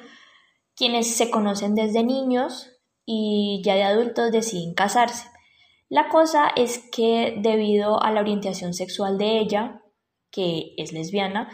quienes 0.74 1.16
se 1.16 1.30
conocen 1.30 1.74
desde 1.74 2.04
niños 2.04 2.75
y 3.06 3.62
ya 3.64 3.74
de 3.74 3.84
adultos 3.84 4.32
deciden 4.32 4.74
casarse. 4.74 5.28
La 5.88 6.08
cosa 6.08 6.50
es 6.56 6.78
que 6.90 7.36
debido 7.38 8.02
a 8.02 8.10
la 8.10 8.20
orientación 8.20 8.74
sexual 8.74 9.16
de 9.16 9.38
ella, 9.38 9.82
que 10.30 10.74
es 10.76 10.92
lesbiana, 10.92 11.48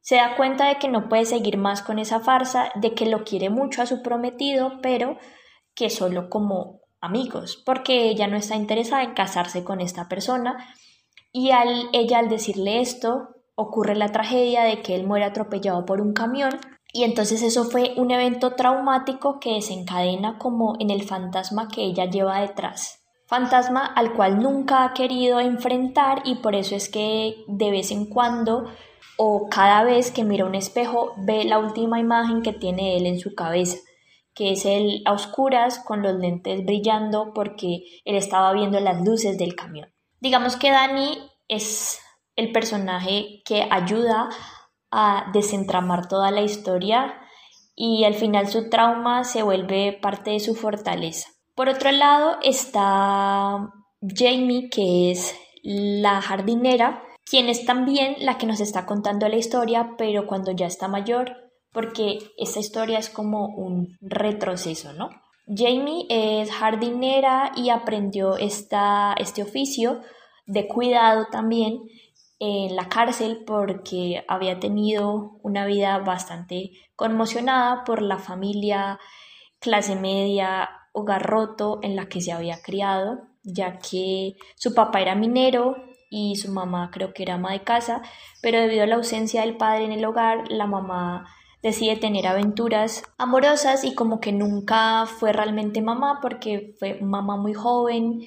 se 0.00 0.16
da 0.16 0.36
cuenta 0.36 0.68
de 0.68 0.78
que 0.78 0.88
no 0.88 1.08
puede 1.08 1.24
seguir 1.24 1.56
más 1.58 1.82
con 1.82 1.98
esa 1.98 2.20
farsa, 2.20 2.72
de 2.74 2.94
que 2.94 3.06
lo 3.06 3.24
quiere 3.24 3.50
mucho 3.50 3.82
a 3.82 3.86
su 3.86 4.02
prometido, 4.02 4.80
pero 4.82 5.16
que 5.74 5.90
solo 5.90 6.28
como 6.28 6.80
amigos, 7.00 7.62
porque 7.64 8.08
ella 8.08 8.26
no 8.26 8.36
está 8.36 8.56
interesada 8.56 9.02
en 9.04 9.14
casarse 9.14 9.64
con 9.64 9.80
esta 9.80 10.08
persona. 10.08 10.74
Y 11.30 11.50
al, 11.50 11.88
ella 11.92 12.18
al 12.18 12.28
decirle 12.28 12.80
esto, 12.80 13.28
ocurre 13.54 13.94
la 13.94 14.08
tragedia 14.08 14.64
de 14.64 14.82
que 14.82 14.94
él 14.94 15.06
muere 15.06 15.24
atropellado 15.24 15.84
por 15.84 16.00
un 16.00 16.14
camión. 16.14 16.58
Y 16.92 17.04
entonces 17.04 17.42
eso 17.42 17.64
fue 17.64 17.92
un 17.96 18.10
evento 18.10 18.54
traumático 18.54 19.40
que 19.40 19.54
desencadena 19.54 20.38
como 20.38 20.76
en 20.78 20.90
el 20.90 21.02
fantasma 21.02 21.68
que 21.68 21.82
ella 21.82 22.06
lleva 22.06 22.40
detrás. 22.40 23.04
Fantasma 23.26 23.84
al 23.84 24.14
cual 24.14 24.40
nunca 24.40 24.84
ha 24.84 24.94
querido 24.94 25.38
enfrentar 25.38 26.22
y 26.24 26.36
por 26.36 26.54
eso 26.54 26.74
es 26.74 26.88
que 26.88 27.44
de 27.46 27.70
vez 27.70 27.90
en 27.90 28.06
cuando 28.06 28.64
o 29.18 29.48
cada 29.50 29.84
vez 29.84 30.10
que 30.10 30.24
mira 30.24 30.46
un 30.46 30.54
espejo 30.54 31.12
ve 31.18 31.44
la 31.44 31.58
última 31.58 32.00
imagen 32.00 32.40
que 32.40 32.54
tiene 32.54 32.96
él 32.96 33.04
en 33.04 33.18
su 33.18 33.34
cabeza, 33.34 33.76
que 34.32 34.52
es 34.52 34.64
él 34.64 35.02
a 35.04 35.12
oscuras 35.12 35.80
con 35.80 36.02
los 36.02 36.14
lentes 36.14 36.64
brillando 36.64 37.32
porque 37.34 37.82
él 38.06 38.16
estaba 38.16 38.52
viendo 38.54 38.80
las 38.80 39.04
luces 39.04 39.36
del 39.36 39.54
camión. 39.54 39.92
Digamos 40.20 40.56
que 40.56 40.70
Dani 40.70 41.18
es 41.48 42.00
el 42.34 42.50
personaje 42.52 43.42
que 43.44 43.68
ayuda 43.70 44.30
desentramar 45.32 46.08
toda 46.08 46.30
la 46.30 46.42
historia 46.42 47.20
y 47.74 48.04
al 48.04 48.14
final 48.14 48.48
su 48.48 48.68
trauma 48.70 49.24
se 49.24 49.42
vuelve 49.42 49.98
parte 50.00 50.32
de 50.32 50.40
su 50.40 50.54
fortaleza. 50.54 51.28
Por 51.54 51.68
otro 51.68 51.90
lado 51.92 52.36
está 52.42 53.72
Jamie, 54.00 54.68
que 54.70 55.10
es 55.10 55.36
la 55.62 56.20
jardinera, 56.20 57.02
quien 57.24 57.48
es 57.48 57.64
también 57.64 58.16
la 58.20 58.38
que 58.38 58.46
nos 58.46 58.60
está 58.60 58.86
contando 58.86 59.28
la 59.28 59.36
historia, 59.36 59.94
pero 59.98 60.26
cuando 60.26 60.52
ya 60.52 60.66
está 60.66 60.88
mayor, 60.88 61.36
porque 61.72 62.18
esta 62.38 62.60
historia 62.60 62.98
es 62.98 63.10
como 63.10 63.46
un 63.46 63.96
retroceso, 64.00 64.92
¿no? 64.92 65.10
Jamie 65.46 66.06
es 66.08 66.50
jardinera 66.50 67.52
y 67.56 67.70
aprendió 67.70 68.36
esta, 68.36 69.14
este 69.18 69.42
oficio 69.42 70.00
de 70.46 70.66
cuidado 70.66 71.26
también 71.30 71.80
en 72.38 72.76
la 72.76 72.88
cárcel 72.88 73.42
porque 73.46 74.24
había 74.28 74.60
tenido 74.60 75.38
una 75.42 75.66
vida 75.66 75.98
bastante 75.98 76.72
conmocionada 76.96 77.84
por 77.84 78.02
la 78.02 78.18
familia 78.18 78.98
clase 79.58 79.96
media, 79.96 80.70
hogar 80.92 81.26
roto 81.26 81.80
en 81.82 81.96
la 81.96 82.08
que 82.08 82.20
se 82.20 82.32
había 82.32 82.62
criado, 82.62 83.22
ya 83.42 83.78
que 83.78 84.36
su 84.56 84.74
papá 84.74 85.00
era 85.00 85.14
minero 85.14 85.76
y 86.10 86.36
su 86.36 86.52
mamá 86.52 86.90
creo 86.92 87.12
que 87.12 87.24
era 87.24 87.34
ama 87.34 87.52
de 87.52 87.62
casa, 87.62 88.02
pero 88.40 88.60
debido 88.60 88.84
a 88.84 88.86
la 88.86 88.96
ausencia 88.96 89.42
del 89.42 89.56
padre 89.56 89.84
en 89.84 89.92
el 89.92 90.04
hogar, 90.04 90.50
la 90.50 90.66
mamá 90.66 91.26
decide 91.62 91.96
tener 91.96 92.26
aventuras 92.26 93.02
amorosas 93.18 93.84
y 93.84 93.94
como 93.94 94.20
que 94.20 94.32
nunca 94.32 95.06
fue 95.06 95.32
realmente 95.32 95.82
mamá 95.82 96.20
porque 96.22 96.76
fue 96.78 97.00
mamá 97.00 97.36
muy 97.36 97.52
joven 97.52 98.20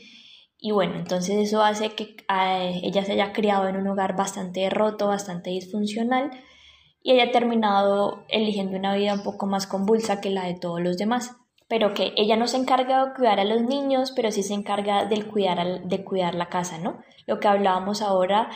y 0.62 0.72
bueno, 0.72 0.96
entonces 0.96 1.36
eso 1.36 1.62
hace 1.62 1.90
que 1.90 2.16
eh, 2.30 2.80
ella 2.84 3.04
se 3.04 3.12
haya 3.12 3.34
criado 3.34 3.68
en 3.68 3.76
un 3.76 3.88
hogar 3.88 4.16
bastante 4.16 4.70
roto, 4.70 5.08
bastante 5.08 5.50
disfuncional 5.50 6.32
y 7.04 7.12
haya 7.12 7.32
terminado 7.32 8.24
eligiendo 8.30 8.78
una 8.78 8.96
vida 8.96 9.16
un 9.16 9.24
poco 9.24 9.48
más 9.48 9.68
convulsa 9.68 10.22
que 10.22 10.30
la 10.30 10.46
de 10.46 10.54
todos 10.54 10.80
los 10.80 10.98
demás 10.98 11.36
pero 11.72 11.94
que 11.94 12.12
ella 12.18 12.36
no 12.36 12.48
se 12.48 12.58
encarga 12.58 13.06
de 13.06 13.14
cuidar 13.14 13.40
a 13.40 13.46
los 13.46 13.62
niños, 13.62 14.12
pero 14.14 14.30
sí 14.30 14.44
se 14.44 14.54
encarga 14.54 15.06
de 15.06 15.24
cuidar, 15.24 15.84
de 15.84 16.04
cuidar 16.04 16.36
la 16.36 16.50
casa, 16.50 16.78
¿no? 16.78 17.00
Lo 17.28 17.40
que 17.40 17.48
hablábamos 17.48 18.02
ahora 18.02 18.50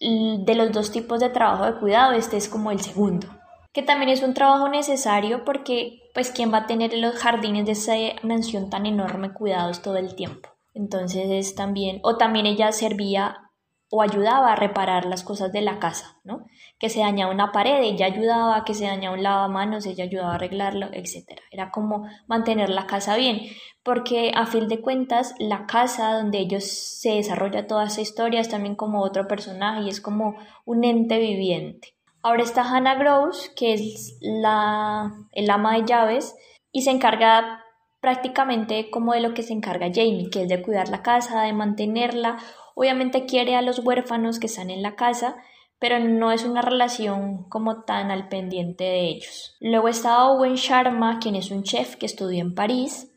de 0.00 0.54
los 0.54 0.72
dos 0.72 0.90
tipos 0.90 1.20
de 1.20 1.28
trabajo 1.28 1.66
de 1.66 1.78
cuidado, 1.78 2.12
este 2.12 2.38
es 2.38 2.48
como 2.48 2.70
el 2.70 2.80
segundo, 2.80 3.26
que 3.74 3.82
también 3.82 4.08
es 4.08 4.22
un 4.22 4.32
trabajo 4.32 4.70
necesario 4.70 5.44
porque, 5.44 6.08
pues, 6.14 6.30
¿quién 6.30 6.54
va 6.54 6.60
a 6.60 6.66
tener 6.66 6.94
los 6.94 7.16
jardines 7.16 7.66
de 7.66 7.72
esa 7.72 7.96
mansión 8.22 8.70
tan 8.70 8.86
enorme 8.86 9.34
cuidados 9.34 9.82
todo 9.82 9.98
el 9.98 10.14
tiempo? 10.14 10.53
Entonces 10.74 11.30
es 11.30 11.54
también, 11.54 12.00
o 12.02 12.16
también 12.16 12.46
ella 12.46 12.72
servía 12.72 13.44
o 13.90 14.02
ayudaba 14.02 14.52
a 14.52 14.56
reparar 14.56 15.04
las 15.04 15.22
cosas 15.22 15.52
de 15.52 15.60
la 15.60 15.78
casa, 15.78 16.18
¿no? 16.24 16.46
Que 16.80 16.88
se 16.88 16.98
dañaba 16.98 17.32
una 17.32 17.52
pared, 17.52 17.80
ella 17.80 18.06
ayudaba, 18.06 18.64
que 18.64 18.74
se 18.74 18.86
dañaba 18.86 19.14
un 19.14 19.22
lavamanos, 19.22 19.86
ella 19.86 20.02
ayudaba 20.02 20.32
a 20.32 20.34
arreglarlo, 20.34 20.88
etc. 20.92 21.40
Era 21.52 21.70
como 21.70 22.08
mantener 22.26 22.70
la 22.70 22.88
casa 22.88 23.16
bien, 23.16 23.42
porque 23.84 24.32
a 24.34 24.46
fin 24.46 24.66
de 24.66 24.80
cuentas 24.80 25.34
la 25.38 25.66
casa 25.66 26.14
donde 26.14 26.38
ellos 26.38 26.64
se 26.64 27.10
desarrolla 27.10 27.68
toda 27.68 27.84
esa 27.84 28.00
historia 28.00 28.40
es 28.40 28.48
también 28.48 28.74
como 28.74 29.00
otro 29.00 29.28
personaje 29.28 29.82
y 29.82 29.90
es 29.90 30.00
como 30.00 30.34
un 30.64 30.82
ente 30.82 31.18
viviente. 31.18 31.94
Ahora 32.20 32.42
está 32.42 32.62
Hannah 32.62 32.96
Gross, 32.96 33.52
que 33.54 33.74
es 33.74 34.18
la, 34.22 35.12
el 35.30 35.48
ama 35.50 35.76
de 35.76 35.84
llaves 35.84 36.34
y 36.72 36.82
se 36.82 36.90
encarga 36.90 37.63
prácticamente 38.04 38.90
como 38.90 39.14
de 39.14 39.20
lo 39.20 39.32
que 39.32 39.42
se 39.42 39.54
encarga 39.54 39.86
Jamie, 39.86 40.28
que 40.30 40.42
es 40.42 40.48
de 40.48 40.60
cuidar 40.60 40.90
la 40.90 41.02
casa, 41.02 41.40
de 41.40 41.54
mantenerla 41.54 42.36
Obviamente 42.74 43.24
quiere 43.24 43.54
a 43.56 43.62
los 43.62 43.78
huérfanos 43.78 44.38
que 44.38 44.46
están 44.46 44.70
en 44.70 44.82
la 44.82 44.96
casa, 44.96 45.36
pero 45.78 46.00
no 46.00 46.32
es 46.32 46.44
una 46.44 46.60
relación 46.62 47.48
como 47.48 47.84
tan 47.84 48.10
al 48.10 48.28
pendiente 48.28 48.84
de 48.84 49.08
ellos. 49.08 49.56
Luego 49.60 49.88
está 49.88 50.26
Owen 50.26 50.56
Sharma, 50.56 51.18
quien 51.20 51.36
es 51.36 51.50
un 51.50 51.62
chef 51.62 51.96
que 51.96 52.06
estudió 52.06 52.40
en 52.40 52.54
París. 52.54 53.12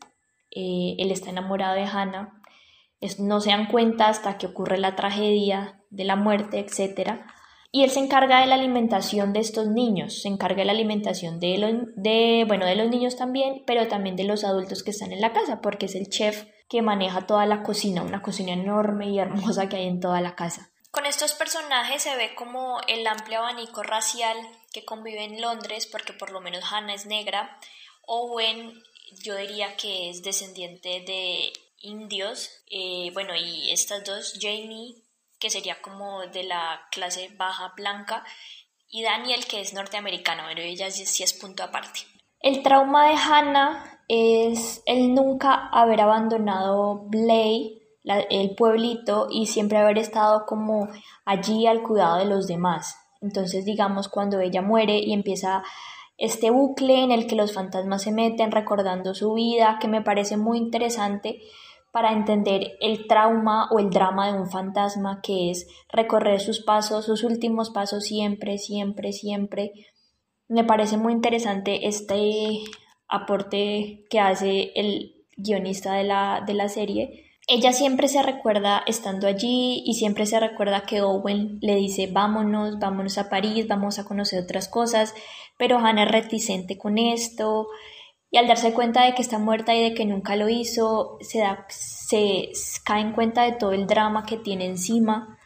Eh, 0.50 0.94
él 0.98 1.10
está 1.10 1.30
enamorado 1.30 1.74
de 1.74 1.84
Hannah. 1.84 2.40
no 3.18 3.40
se 3.40 3.50
dan 3.50 3.66
cuenta 3.66 4.08
hasta 4.08 4.38
que 4.38 4.46
ocurre 4.46 4.78
la 4.78 4.94
tragedia 4.96 5.82
de 5.90 6.04
la 6.04 6.16
muerte, 6.16 6.60
etc. 6.60 7.20
Y 7.70 7.84
él 7.84 7.90
se 7.90 8.00
encarga 8.00 8.40
de 8.40 8.46
la 8.46 8.54
alimentación 8.54 9.32
de 9.32 9.40
estos 9.40 9.66
niños, 9.68 10.22
se 10.22 10.28
encarga 10.28 10.60
de 10.60 10.64
la 10.64 10.72
alimentación 10.72 11.38
de 11.38 11.58
los, 11.58 11.72
de, 11.96 12.44
bueno, 12.48 12.64
de 12.64 12.76
los 12.76 12.88
niños 12.88 13.16
también, 13.16 13.62
pero 13.66 13.88
también 13.88 14.16
de 14.16 14.24
los 14.24 14.42
adultos 14.44 14.82
que 14.82 14.90
están 14.90 15.12
en 15.12 15.20
la 15.20 15.32
casa, 15.32 15.60
porque 15.60 15.86
es 15.86 15.94
el 15.94 16.08
chef 16.08 16.46
que 16.68 16.80
maneja 16.80 17.26
toda 17.26 17.44
la 17.46 17.62
cocina, 17.62 18.02
una 18.02 18.22
cocina 18.22 18.52
enorme 18.52 19.10
y 19.10 19.18
hermosa 19.18 19.68
que 19.68 19.76
hay 19.76 19.86
en 19.86 20.00
toda 20.00 20.20
la 20.20 20.34
casa. 20.34 20.70
Con 20.90 21.04
estos 21.04 21.34
personajes 21.34 22.02
se 22.02 22.16
ve 22.16 22.34
como 22.34 22.80
el 22.88 23.06
amplio 23.06 23.40
abanico 23.40 23.82
racial 23.82 24.36
que 24.72 24.84
convive 24.84 25.24
en 25.24 25.40
Londres, 25.40 25.86
porque 25.86 26.14
por 26.14 26.30
lo 26.30 26.40
menos 26.40 26.64
Hannah 26.72 26.94
es 26.94 27.06
negra. 27.06 27.58
Owen, 28.06 28.82
yo 29.22 29.36
diría 29.36 29.76
que 29.76 30.10
es 30.10 30.22
descendiente 30.22 31.04
de 31.06 31.52
indios. 31.80 32.50
Eh, 32.70 33.10
bueno, 33.12 33.34
y 33.36 33.70
estas 33.70 34.04
dos, 34.04 34.38
Jamie, 34.40 34.96
que 35.38 35.50
sería 35.50 35.80
como 35.80 36.22
de 36.26 36.44
la 36.44 36.80
clase 36.90 37.30
baja 37.36 37.72
blanca, 37.76 38.24
y 38.90 39.02
Daniel, 39.02 39.44
que 39.46 39.60
es 39.60 39.74
norteamericano, 39.74 40.44
pero 40.48 40.62
ella 40.62 40.90
sí 40.90 41.22
es 41.22 41.34
punto 41.34 41.62
aparte. 41.62 42.00
El 42.40 42.62
trauma 42.62 43.08
de 43.08 43.16
Hannah 43.16 44.02
es 44.08 44.82
el 44.86 45.14
nunca 45.14 45.68
haber 45.72 46.00
abandonado 46.00 47.02
Blay, 47.08 47.82
el 48.04 48.54
pueblito, 48.54 49.28
y 49.30 49.46
siempre 49.46 49.78
haber 49.78 49.98
estado 49.98 50.46
como 50.46 50.88
allí 51.24 51.66
al 51.66 51.82
cuidado 51.82 52.16
de 52.18 52.24
los 52.24 52.46
demás. 52.46 52.96
Entonces, 53.20 53.64
digamos, 53.64 54.08
cuando 54.08 54.40
ella 54.40 54.62
muere 54.62 54.98
y 54.98 55.12
empieza 55.12 55.62
este 56.16 56.50
bucle 56.50 57.02
en 57.02 57.12
el 57.12 57.26
que 57.26 57.36
los 57.36 57.52
fantasmas 57.52 58.02
se 58.02 58.12
meten 58.12 58.50
recordando 58.50 59.14
su 59.14 59.34
vida, 59.34 59.78
que 59.80 59.88
me 59.88 60.02
parece 60.02 60.36
muy 60.36 60.58
interesante 60.58 61.42
para 61.92 62.12
entender 62.12 62.76
el 62.80 63.06
trauma 63.06 63.68
o 63.70 63.78
el 63.78 63.90
drama 63.90 64.30
de 64.30 64.38
un 64.38 64.50
fantasma, 64.50 65.20
que 65.22 65.50
es 65.50 65.66
recorrer 65.88 66.40
sus 66.40 66.60
pasos, 66.60 67.06
sus 67.06 67.24
últimos 67.24 67.70
pasos 67.70 68.04
siempre, 68.04 68.58
siempre, 68.58 69.12
siempre 69.12 69.72
me 70.48 70.64
parece 70.64 70.96
muy 70.96 71.12
interesante 71.12 71.86
este 71.86 72.60
aporte 73.06 74.06
que 74.10 74.20
hace 74.20 74.72
el 74.74 75.14
guionista 75.36 75.94
de 75.94 76.04
la, 76.04 76.42
de 76.46 76.54
la 76.54 76.68
serie. 76.68 77.24
Ella 77.46 77.72
siempre 77.72 78.08
se 78.08 78.22
recuerda 78.22 78.82
estando 78.86 79.26
allí 79.26 79.82
y 79.86 79.94
siempre 79.94 80.26
se 80.26 80.38
recuerda 80.38 80.82
que 80.82 81.00
Owen 81.00 81.58
le 81.62 81.76
dice 81.76 82.08
vámonos, 82.10 82.78
vámonos 82.78 83.16
a 83.16 83.30
París, 83.30 83.66
vamos 83.68 83.98
a 83.98 84.04
conocer 84.04 84.42
otras 84.42 84.68
cosas, 84.68 85.14
pero 85.56 85.78
Hannah 85.78 86.04
es 86.04 86.10
reticente 86.10 86.76
con 86.76 86.98
esto 86.98 87.68
y 88.30 88.36
al 88.36 88.46
darse 88.46 88.72
cuenta 88.74 89.04
de 89.04 89.14
que 89.14 89.22
está 89.22 89.38
muerta 89.38 89.74
y 89.74 89.82
de 89.82 89.94
que 89.94 90.04
nunca 90.04 90.36
lo 90.36 90.48
hizo, 90.48 91.18
se, 91.20 91.38
da, 91.38 91.66
se 91.68 92.50
cae 92.84 93.00
en 93.00 93.12
cuenta 93.12 93.42
de 93.42 93.52
todo 93.52 93.72
el 93.72 93.86
drama 93.86 94.24
que 94.26 94.36
tiene 94.36 94.66
encima. 94.66 95.38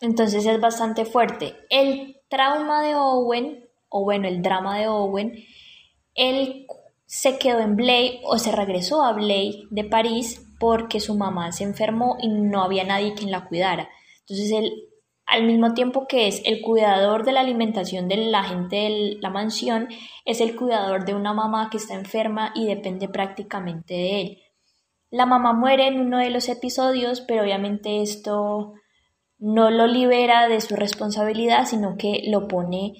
Entonces 0.00 0.44
es 0.44 0.60
bastante 0.60 1.04
fuerte. 1.04 1.54
El 1.70 2.20
trauma 2.28 2.82
de 2.82 2.94
Owen, 2.94 3.68
o 3.88 4.04
bueno, 4.04 4.26
el 4.26 4.42
drama 4.42 4.78
de 4.78 4.88
Owen, 4.88 5.44
él 6.14 6.66
se 7.06 7.38
quedó 7.38 7.60
en 7.60 7.76
Blay 7.76 8.20
o 8.24 8.38
se 8.38 8.52
regresó 8.52 9.02
a 9.02 9.12
Blay 9.12 9.66
de 9.70 9.84
París 9.84 10.44
porque 10.58 11.00
su 11.00 11.14
mamá 11.14 11.52
se 11.52 11.64
enfermó 11.64 12.16
y 12.20 12.28
no 12.28 12.62
había 12.62 12.84
nadie 12.84 13.14
quien 13.14 13.30
la 13.30 13.46
cuidara. 13.46 13.88
Entonces 14.20 14.50
él, 14.52 14.87
al 15.28 15.44
mismo 15.44 15.74
tiempo 15.74 16.06
que 16.06 16.26
es 16.26 16.40
el 16.44 16.62
cuidador 16.62 17.24
de 17.24 17.32
la 17.32 17.40
alimentación 17.40 18.08
de 18.08 18.16
la 18.16 18.44
gente 18.44 18.76
de 18.76 19.16
la 19.20 19.30
mansión, 19.30 19.88
es 20.24 20.40
el 20.40 20.56
cuidador 20.56 21.04
de 21.04 21.14
una 21.14 21.34
mamá 21.34 21.68
que 21.70 21.76
está 21.76 21.94
enferma 21.94 22.52
y 22.54 22.66
depende 22.66 23.08
prácticamente 23.08 23.94
de 23.94 24.20
él. 24.20 24.38
La 25.10 25.26
mamá 25.26 25.52
muere 25.52 25.86
en 25.86 26.00
uno 26.00 26.18
de 26.18 26.30
los 26.30 26.48
episodios, 26.48 27.20
pero 27.20 27.42
obviamente 27.42 28.00
esto 28.00 28.72
no 29.38 29.70
lo 29.70 29.86
libera 29.86 30.48
de 30.48 30.60
su 30.60 30.76
responsabilidad, 30.76 31.66
sino 31.66 31.96
que 31.96 32.22
lo 32.26 32.48
pone 32.48 32.94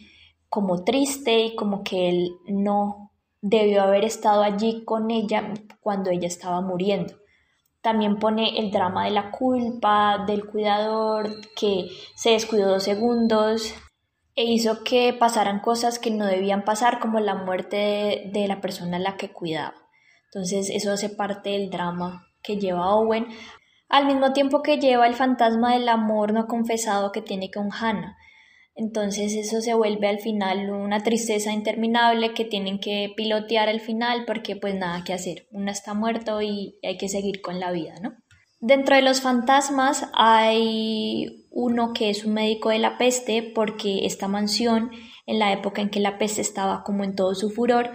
como 0.49 0.85
triste 0.85 1.41
y 1.41 1.57
como 1.57 1.83
que 1.83 2.11
él 2.11 2.31
no 2.47 3.11
debió 3.41 3.83
haber 3.83 4.05
estado 4.05 4.43
allí 4.43 4.85
con 4.85 5.11
ella 5.11 5.55
cuando 5.81 6.11
ella 6.11 6.27
estaba 6.27 6.61
muriendo. 6.61 7.15
También 7.83 8.19
pone 8.19 8.59
el 8.59 8.71
drama 8.71 9.05
de 9.05 9.13
la 9.13 9.31
culpa 9.31 10.25
del 10.27 10.47
cuidador 10.47 11.31
que 11.57 11.89
se 12.17 12.31
descuidó 12.31 12.71
dos 12.71 12.83
segundos 12.83 13.75
e 14.35 14.45
hizo 14.45 14.85
que 14.85 15.13
pasaran 15.13 15.61
cosas 15.61 15.99
que 15.99 16.13
no 16.13 16.25
debían 16.25 16.65
pasar, 16.65 17.01
como 17.01 17.19
la 17.19 17.35
muerte 17.35 18.31
de, 18.33 18.47
la 18.47 18.61
persona 18.61 18.97
a 18.97 19.01
la 19.01 19.17
que 19.17 19.33
cuidaba. 19.33 19.75
Entonces 20.27 20.71
eso 20.71 20.93
hace 20.93 21.09
parte 21.09 21.51
del 21.51 21.71
drama 21.71 22.27
que 22.43 22.57
lleva 22.57 22.95
Owen, 22.95 23.27
al 23.89 24.07
mismo 24.07 24.33
tiempo 24.33 24.63
que 24.63 24.79
lleva 24.79 25.07
el 25.07 25.15
fantasma 25.15 25.73
del 25.73 25.89
amor 25.89 26.33
no 26.33 26.47
confesado 26.47 27.11
que 27.11 27.23
tiene 27.23 27.51
con 27.51 27.71
Hannah. 27.73 28.17
Entonces 28.79 29.35
eso 29.35 29.61
se 29.61 29.75
vuelve 29.75 30.07
al 30.07 30.21
final 30.21 30.71
una 30.71 31.03
tristeza 31.03 31.53
interminable 31.53 32.33
que 32.33 32.45
tienen 32.45 32.79
que 32.79 33.13
pilotear 33.17 33.69
al 33.69 33.81
final 33.81 34.23
porque 34.25 34.55
pues 34.55 34.77
nada 34.77 35.03
que 35.03 35.13
hacer. 35.13 35.49
Uno 35.51 35.73
está 35.73 35.95
muerto 35.95 36.41
y 36.43 36.79
hay 36.85 36.97
que 36.97 37.09
seguir 37.09 37.41
con 37.41 37.59
la 37.59 37.73
vida, 37.73 37.95
¿no? 38.01 38.15
Dentro 38.61 38.95
de 38.95 39.03
los 39.03 39.21
fantasmas 39.21 40.09
hay 40.15 41.49
uno 41.51 41.93
que 41.93 42.11
es 42.11 42.25
un 42.25 42.35
médico 42.35 42.69
de 42.69 42.79
la 42.79 42.99
peste 42.99 43.43
porque 43.43 44.07
esta 44.07 44.29
mansión 44.29 44.93
en 45.27 45.41
la 45.41 45.53
época 45.53 45.83
en 45.83 45.91
que 45.91 45.99
la 45.99 46.17
peste 46.17 46.41
estaba 46.41 46.85
como 46.85 47.03
en 47.03 47.17
todo 47.17 47.35
su 47.35 47.51
furor 47.51 47.91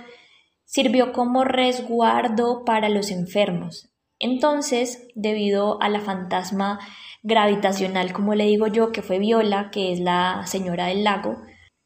sirvió 0.65 1.13
como 1.13 1.46
resguardo 1.46 2.65
para 2.65 2.89
los 2.89 3.10
enfermos. 3.10 3.89
Entonces, 4.19 5.08
debido 5.15 5.82
a 5.82 5.88
la 5.88 6.02
fantasma 6.02 6.80
gravitacional, 7.23 8.13
como 8.13 8.36
le 8.36 8.43
digo 8.43 8.67
yo, 8.67 8.91
que 8.91 9.01
fue 9.01 9.17
Viola, 9.17 9.71
que 9.71 9.93
es 9.93 9.99
la 9.99 10.45
señora 10.45 10.88
del 10.88 11.03
lago, 11.03 11.38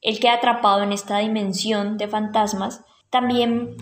él 0.02 0.20
queda 0.20 0.34
atrapado 0.34 0.84
en 0.84 0.92
esta 0.92 1.20
dimensión 1.20 1.98
de 1.98 2.08
fantasmas, 2.08 2.84
también, 3.10 3.76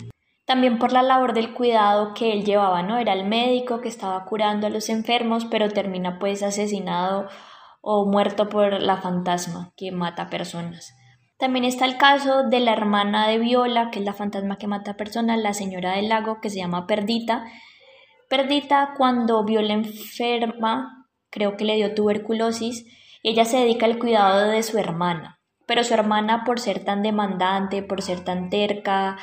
también 0.44 0.78
por 0.78 0.92
la 0.92 1.02
labor 1.02 1.32
del 1.32 1.52
cuidado 1.54 2.14
que 2.14 2.32
él 2.32 2.44
llevaba, 2.44 2.82
¿no? 2.82 2.98
Era 2.98 3.12
el 3.12 3.26
médico 3.26 3.80
que 3.80 3.88
estaba 3.88 4.24
curando 4.24 4.66
a 4.66 4.70
los 4.70 4.88
enfermos, 4.88 5.46
pero 5.46 5.68
termina 5.68 6.18
pues 6.18 6.42
asesinado 6.42 7.28
o 7.80 8.06
muerto 8.06 8.48
por 8.48 8.80
la 8.80 8.98
fantasma 8.98 9.72
que 9.76 9.92
mata 9.92 10.28
personas. 10.28 10.94
También 11.38 11.64
está 11.64 11.84
el 11.84 11.98
caso 11.98 12.44
de 12.44 12.60
la 12.60 12.72
hermana 12.72 13.28
de 13.28 13.38
Viola, 13.38 13.90
que 13.90 13.98
es 13.98 14.04
la 14.04 14.14
fantasma 14.14 14.56
que 14.56 14.66
mata 14.66 14.96
personas, 14.96 15.38
la 15.38 15.52
señora 15.52 15.96
del 15.96 16.08
lago, 16.08 16.40
que 16.40 16.48
se 16.48 16.58
llama 16.58 16.86
Perdita. 16.86 17.44
Perdita, 18.30 18.94
cuando 18.96 19.44
Viola 19.44 19.74
enferma, 19.74 21.05
creo 21.36 21.58
que 21.58 21.66
le 21.66 21.74
dio 21.74 21.94
tuberculosis, 21.94 22.86
ella 23.22 23.44
se 23.44 23.58
dedica 23.58 23.84
al 23.84 23.98
cuidado 23.98 24.48
de 24.48 24.62
su 24.62 24.78
hermana, 24.78 25.38
pero 25.66 25.84
su 25.84 25.92
hermana 25.92 26.44
por 26.46 26.60
ser 26.60 26.82
tan 26.82 27.02
demandante, 27.02 27.82
por 27.82 28.00
ser 28.00 28.24
tan 28.24 28.48
terca, 28.48 29.18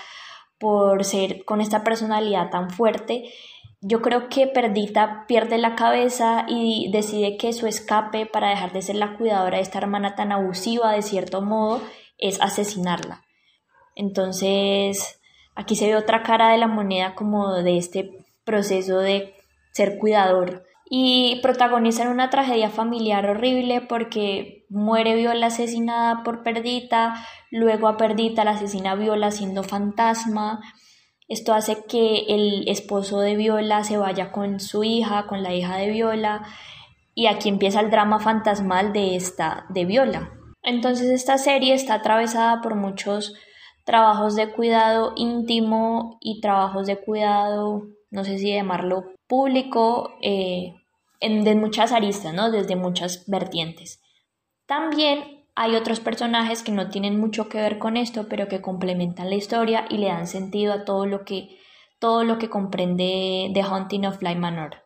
por 0.59 1.05
ser 1.05 1.43
con 1.43 1.59
esta 1.59 1.83
personalidad 1.83 2.51
tan 2.51 2.69
fuerte, 2.69 3.33
yo 3.81 4.03
creo 4.03 4.29
que 4.29 4.45
Perdita 4.45 5.25
pierde 5.27 5.57
la 5.57 5.75
cabeza 5.75 6.45
y 6.47 6.91
decide 6.91 7.35
que 7.35 7.51
su 7.51 7.65
escape 7.65 8.27
para 8.27 8.49
dejar 8.49 8.73
de 8.73 8.83
ser 8.83 8.95
la 8.97 9.17
cuidadora 9.17 9.57
de 9.57 9.63
esta 9.63 9.79
hermana 9.79 10.13
tan 10.13 10.31
abusiva 10.31 10.91
de 10.91 11.01
cierto 11.01 11.41
modo 11.41 11.81
es 12.19 12.39
asesinarla. 12.41 13.23
Entonces, 13.95 15.19
aquí 15.55 15.75
se 15.75 15.87
ve 15.87 15.95
otra 15.95 16.21
cara 16.21 16.49
de 16.49 16.59
la 16.59 16.67
moneda 16.67 17.15
como 17.15 17.51
de 17.55 17.77
este 17.79 18.23
proceso 18.43 18.99
de 18.99 19.33
ser 19.71 19.97
cuidador 19.97 20.63
y 20.95 21.39
protagonizan 21.41 22.09
una 22.09 22.29
tragedia 22.29 22.69
familiar 22.69 23.25
horrible 23.25 23.81
porque 23.81 24.67
muere 24.69 25.15
Viola 25.15 25.47
asesinada 25.47 26.21
por 26.21 26.43
Perdita, 26.43 27.15
luego 27.49 27.87
a 27.87 27.97
Perdita 27.97 28.43
la 28.43 28.51
asesina 28.51 28.93
Viola 28.93 29.31
siendo 29.31 29.63
fantasma. 29.63 30.61
Esto 31.27 31.55
hace 31.55 31.83
que 31.89 32.25
el 32.29 32.67
esposo 32.67 33.21
de 33.21 33.35
Viola 33.35 33.83
se 33.83 33.97
vaya 33.97 34.31
con 34.31 34.59
su 34.59 34.83
hija, 34.83 35.25
con 35.25 35.41
la 35.41 35.55
hija 35.55 35.77
de 35.77 35.89
Viola, 35.89 36.43
y 37.15 37.25
aquí 37.25 37.49
empieza 37.49 37.79
el 37.79 37.89
drama 37.89 38.19
fantasmal 38.19 38.93
de 38.93 39.15
esta 39.15 39.65
de 39.69 39.85
Viola. 39.85 40.29
Entonces 40.61 41.09
esta 41.09 41.39
serie 41.39 41.73
está 41.73 41.95
atravesada 41.95 42.61
por 42.61 42.75
muchos 42.75 43.33
trabajos 43.83 44.35
de 44.35 44.51
cuidado 44.51 45.13
íntimo 45.15 46.19
y 46.21 46.39
trabajos 46.39 46.85
de 46.85 46.97
cuidado, 46.97 47.87
no 48.11 48.23
sé 48.23 48.37
si 48.37 48.53
llamarlo 48.53 49.05
público, 49.25 50.11
eh, 50.21 50.75
de 51.23 51.55
muchas 51.55 51.91
aristas, 51.91 52.33
¿no? 52.33 52.51
Desde 52.51 52.75
muchas 52.75 53.23
vertientes. 53.27 54.01
También 54.65 55.45
hay 55.55 55.75
otros 55.75 55.99
personajes 55.99 56.63
que 56.63 56.71
no 56.71 56.89
tienen 56.89 57.19
mucho 57.19 57.47
que 57.47 57.59
ver 57.59 57.79
con 57.79 57.97
esto, 57.97 58.27
pero 58.27 58.47
que 58.47 58.61
complementan 58.61 59.29
la 59.29 59.35
historia 59.35 59.85
y 59.89 59.97
le 59.97 60.07
dan 60.07 60.27
sentido 60.27 60.73
a 60.73 60.85
todo 60.85 61.05
lo 61.05 61.23
que, 61.25 61.57
todo 61.99 62.23
lo 62.23 62.37
que 62.39 62.49
comprende 62.49 63.51
The 63.53 63.61
Haunting 63.61 64.05
of 64.05 64.17
Fly 64.17 64.35
Manor. 64.35 64.82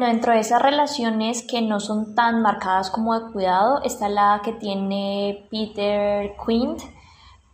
Bueno, 0.00 0.14
dentro 0.14 0.32
de 0.32 0.40
esas 0.40 0.62
relaciones 0.62 1.46
que 1.46 1.60
no 1.60 1.78
son 1.78 2.14
tan 2.14 2.40
marcadas 2.40 2.90
como 2.90 3.20
de 3.20 3.30
cuidado, 3.32 3.82
está 3.82 4.08
la 4.08 4.40
que 4.42 4.54
tiene 4.54 5.46
Peter 5.50 6.32
Quint 6.42 6.80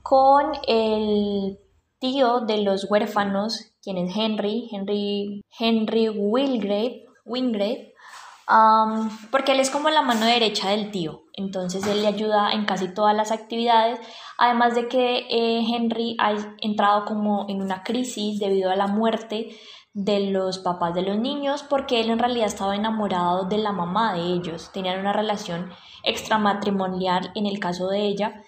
con 0.01 0.53
el 0.69 1.59
tío 1.99 2.43
de 2.43 2.63
los 2.63 2.89
huérfanos, 2.89 3.73
quien 3.83 3.99
es 3.99 4.17
Henry, 4.17 4.69
Henry, 4.71 5.45
Henry 5.59 6.09
Wilgrave, 6.09 7.07
Wingrave, 7.25 7.95
porque 9.33 9.51
él 9.51 9.59
es 9.59 9.71
como 9.71 9.91
la 9.91 10.03
mano 10.03 10.25
derecha 10.25 10.71
del 10.71 10.93
tío, 10.93 11.25
entonces 11.33 11.85
él 11.89 12.03
le 12.03 12.07
ayuda 12.07 12.53
en 12.53 12.65
casi 12.65 12.95
todas 12.95 13.17
las 13.17 13.33
actividades, 13.33 13.99
además 14.39 14.77
de 14.77 14.87
que 14.87 15.27
eh, 15.31 15.65
Henry 15.69 16.17
ha 16.21 16.33
entrado 16.61 17.07
como 17.07 17.47
en 17.49 17.61
una 17.61 17.83
crisis 17.83 18.39
debido 18.39 18.71
a 18.71 18.77
la 18.77 18.87
muerte 18.87 19.49
de 19.97 20.31
los 20.31 20.59
papás 20.59 20.95
de 20.95 21.01
los 21.01 21.17
niños 21.17 21.63
porque 21.63 22.01
él 22.01 22.11
en 22.11 22.19
realidad 22.19 22.49
estaba 22.49 22.77
enamorado 22.77 23.47
de 23.47 23.57
la 23.57 23.73
mamá 23.73 24.13
de 24.13 24.21
ellos, 24.21 24.71
tenían 24.71 25.01
una 25.01 25.15
relación 25.15 25.71
extramatrimonial 26.05 27.33
en 27.35 27.47
el 27.47 27.59
caso 27.59 27.89
de 27.89 28.03
ella. 28.03 28.43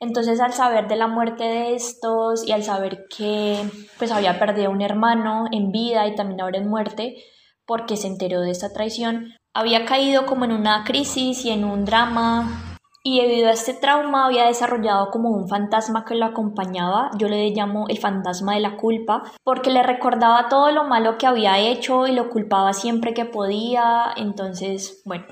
Entonces 0.00 0.40
al 0.40 0.52
saber 0.52 0.88
de 0.88 0.96
la 0.96 1.06
muerte 1.06 1.44
de 1.44 1.76
estos 1.76 2.44
y 2.44 2.50
al 2.50 2.64
saber 2.64 3.06
que 3.08 3.70
pues 3.98 4.10
había 4.10 4.40
perdido 4.40 4.72
un 4.72 4.82
hermano 4.82 5.44
en 5.52 5.70
vida 5.70 6.08
y 6.08 6.16
también 6.16 6.40
ahora 6.40 6.58
en 6.58 6.68
muerte 6.68 7.22
porque 7.64 7.96
se 7.96 8.08
enteró 8.08 8.40
de 8.40 8.50
esta 8.50 8.72
traición, 8.72 9.36
había 9.54 9.84
caído 9.84 10.26
como 10.26 10.44
en 10.44 10.50
una 10.50 10.82
crisis 10.82 11.44
y 11.44 11.50
en 11.50 11.64
un 11.64 11.84
drama 11.84 12.69
y 13.02 13.20
debido 13.20 13.48
a 13.48 13.52
este 13.52 13.72
trauma 13.72 14.26
había 14.26 14.46
desarrollado 14.46 15.10
como 15.10 15.30
un 15.30 15.48
fantasma 15.48 16.04
que 16.04 16.14
lo 16.14 16.26
acompañaba, 16.26 17.10
yo 17.16 17.28
le 17.28 17.50
llamo 17.50 17.86
el 17.88 17.98
fantasma 17.98 18.54
de 18.54 18.60
la 18.60 18.76
culpa, 18.76 19.22
porque 19.42 19.70
le 19.70 19.82
recordaba 19.82 20.48
todo 20.48 20.70
lo 20.70 20.84
malo 20.84 21.16
que 21.16 21.26
había 21.26 21.58
hecho 21.58 22.06
y 22.06 22.12
lo 22.12 22.28
culpaba 22.28 22.72
siempre 22.72 23.14
que 23.14 23.24
podía, 23.24 24.12
entonces, 24.16 25.02
bueno, 25.06 25.24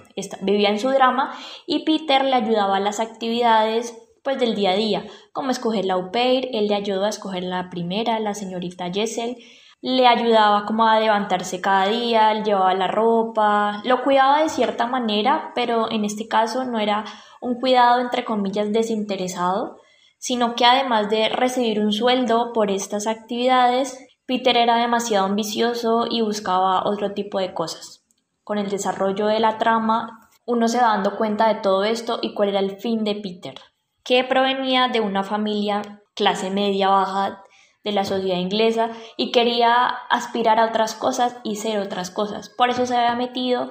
vivía 0.42 0.70
en 0.70 0.78
su 0.78 0.88
drama 0.88 1.32
y 1.66 1.84
Peter 1.84 2.24
le 2.24 2.34
ayudaba 2.34 2.76
a 2.76 2.80
las 2.80 3.00
actividades 3.00 3.96
pues 4.24 4.38
del 4.38 4.54
día 4.54 4.72
a 4.72 4.76
día, 4.76 5.06
como 5.32 5.50
escoger 5.50 5.84
la 5.84 5.94
au 5.94 6.10
él 6.12 6.66
le 6.68 6.74
ayudó 6.74 7.04
a 7.04 7.08
escoger 7.08 7.44
la 7.44 7.70
primera, 7.70 8.18
la 8.20 8.34
señorita 8.34 8.90
Jessel, 8.92 9.36
le 9.80 10.06
ayudaba 10.06 10.66
como 10.66 10.86
a 10.86 10.98
levantarse 10.98 11.60
cada 11.60 11.86
día, 11.86 12.34
le 12.34 12.42
llevaba 12.42 12.74
la 12.74 12.88
ropa, 12.88 13.80
lo 13.84 14.02
cuidaba 14.02 14.42
de 14.42 14.48
cierta 14.48 14.86
manera, 14.86 15.52
pero 15.54 15.90
en 15.90 16.04
este 16.04 16.26
caso 16.26 16.64
no 16.64 16.78
era 16.80 17.04
un 17.40 17.60
cuidado 17.60 18.00
entre 18.00 18.24
comillas 18.24 18.72
desinteresado, 18.72 19.78
sino 20.18 20.56
que 20.56 20.64
además 20.64 21.08
de 21.10 21.28
recibir 21.28 21.80
un 21.80 21.92
sueldo 21.92 22.52
por 22.52 22.70
estas 22.70 23.06
actividades, 23.06 23.98
Peter 24.26 24.56
era 24.56 24.76
demasiado 24.76 25.26
ambicioso 25.26 26.06
y 26.10 26.22
buscaba 26.22 26.84
otro 26.84 27.12
tipo 27.12 27.38
de 27.38 27.54
cosas. 27.54 28.04
Con 28.42 28.58
el 28.58 28.68
desarrollo 28.68 29.26
de 29.26 29.38
la 29.38 29.58
trama, 29.58 30.28
uno 30.44 30.66
se 30.66 30.78
va 30.78 30.88
dando 30.88 31.16
cuenta 31.16 31.46
de 31.48 31.60
todo 31.60 31.84
esto 31.84 32.18
y 32.20 32.34
cuál 32.34 32.48
era 32.48 32.58
el 32.58 32.78
fin 32.78 33.04
de 33.04 33.14
Peter, 33.14 33.54
que 34.02 34.24
provenía 34.24 34.88
de 34.88 35.00
una 35.00 35.22
familia 35.22 36.02
clase 36.14 36.50
media 36.50 36.88
baja 36.88 37.44
de 37.88 37.94
la 37.94 38.04
sociedad 38.04 38.38
inglesa 38.38 38.90
y 39.16 39.32
quería 39.32 39.86
aspirar 40.10 40.58
a 40.58 40.66
otras 40.66 40.94
cosas 40.94 41.36
y 41.44 41.56
ser 41.56 41.78
otras 41.78 42.10
cosas. 42.10 42.48
Por 42.48 42.70
eso 42.70 42.86
se 42.86 42.96
había 42.96 43.16
metido 43.16 43.70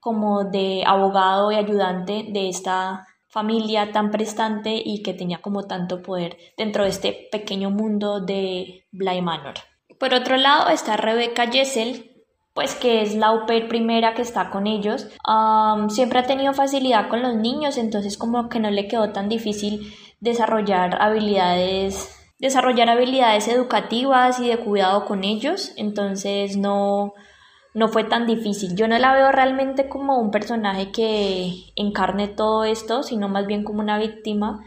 como 0.00 0.44
de 0.44 0.84
abogado 0.86 1.50
y 1.52 1.56
ayudante 1.56 2.26
de 2.28 2.48
esta 2.48 3.06
familia 3.28 3.92
tan 3.92 4.10
prestante 4.10 4.80
y 4.82 5.02
que 5.02 5.12
tenía 5.12 5.42
como 5.42 5.64
tanto 5.64 6.00
poder 6.00 6.38
dentro 6.56 6.84
de 6.84 6.90
este 6.90 7.28
pequeño 7.30 7.70
mundo 7.70 8.20
de 8.20 8.86
Bly 8.92 9.20
Manor. 9.20 9.54
Por 9.98 10.14
otro 10.14 10.36
lado 10.36 10.70
está 10.70 10.96
Rebecca 10.96 11.50
Jessel, 11.50 12.24
pues 12.54 12.74
que 12.74 13.02
es 13.02 13.14
la 13.14 13.26
au 13.26 13.44
pair 13.44 13.68
primera 13.68 14.14
que 14.14 14.22
está 14.22 14.48
con 14.48 14.66
ellos. 14.66 15.08
siempre 15.88 16.18
ha 16.18 16.26
tenido 16.26 16.54
facilidad 16.54 17.08
con 17.08 17.20
los 17.20 17.34
niños, 17.34 17.76
entonces 17.76 18.16
como 18.16 18.48
que 18.48 18.60
no 18.60 18.70
le 18.70 18.88
quedó 18.88 19.12
tan 19.12 19.28
difícil 19.28 19.92
desarrollar 20.20 20.96
habilidades 21.02 22.15
desarrollar 22.38 22.88
habilidades 22.88 23.48
educativas 23.48 24.38
y 24.40 24.48
de 24.48 24.58
cuidado 24.58 25.04
con 25.04 25.24
ellos, 25.24 25.72
entonces 25.76 26.56
no, 26.56 27.14
no 27.74 27.88
fue 27.88 28.04
tan 28.04 28.26
difícil. 28.26 28.76
Yo 28.76 28.88
no 28.88 28.98
la 28.98 29.14
veo 29.14 29.32
realmente 29.32 29.88
como 29.88 30.18
un 30.18 30.30
personaje 30.30 30.92
que 30.92 31.52
encarne 31.76 32.28
todo 32.28 32.64
esto, 32.64 33.02
sino 33.02 33.28
más 33.28 33.46
bien 33.46 33.64
como 33.64 33.80
una 33.80 33.98
víctima 33.98 34.62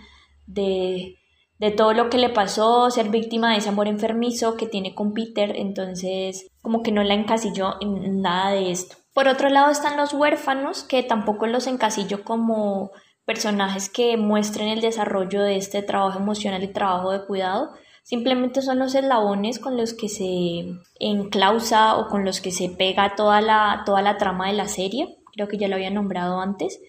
de, 0.45 1.15
de 1.59 1.71
todo 1.71 1.93
lo 1.93 2.09
que 2.09 2.17
le 2.17 2.29
pasó, 2.29 2.89
ser 2.89 3.09
víctima 3.09 3.51
de 3.51 3.57
ese 3.57 3.69
amor 3.69 3.87
enfermizo 3.87 4.57
que 4.57 4.65
tiene 4.65 4.95
con 4.95 5.13
Peter, 5.13 5.53
entonces 5.55 6.47
como 6.61 6.81
que 6.83 6.91
no 6.91 7.03
la 7.03 7.13
encasilló 7.13 7.75
en 7.81 8.21
nada 8.21 8.51
de 8.51 8.71
esto. 8.71 8.95
Por 9.13 9.27
otro 9.27 9.49
lado 9.49 9.69
están 9.69 9.97
los 9.97 10.13
huérfanos, 10.13 10.83
que 10.83 11.03
tampoco 11.03 11.45
los 11.47 11.67
encasillo 11.67 12.23
como 12.23 12.91
personajes 13.29 13.89
que 13.89 14.17
muestren 14.17 14.69
el 14.69 14.81
desarrollo 14.81 15.43
de 15.43 15.55
este 15.55 15.83
trabajo 15.83 16.17
emocional 16.17 16.63
y 16.63 16.73
trabajo 16.73 17.11
de 17.11 17.27
cuidado. 17.27 17.69
Simplemente 18.01 18.63
son 18.63 18.79
los 18.79 18.95
eslabones 18.95 19.59
con 19.59 19.77
los 19.77 19.93
que 19.93 20.09
se 20.09 20.63
enclausa 20.99 21.97
o 21.97 22.07
con 22.07 22.25
los 22.25 22.41
que 22.41 22.49
se 22.49 22.69
pega 22.69 23.13
toda 23.15 23.39
la, 23.41 23.83
toda 23.85 24.01
la 24.01 24.17
trama 24.17 24.47
de 24.47 24.53
la 24.53 24.67
serie. 24.67 25.19
Creo 25.31 25.47
que 25.47 25.59
ya 25.59 25.67
lo 25.67 25.75
había 25.75 25.91
nombrado 25.91 26.41
antes. 26.41 26.81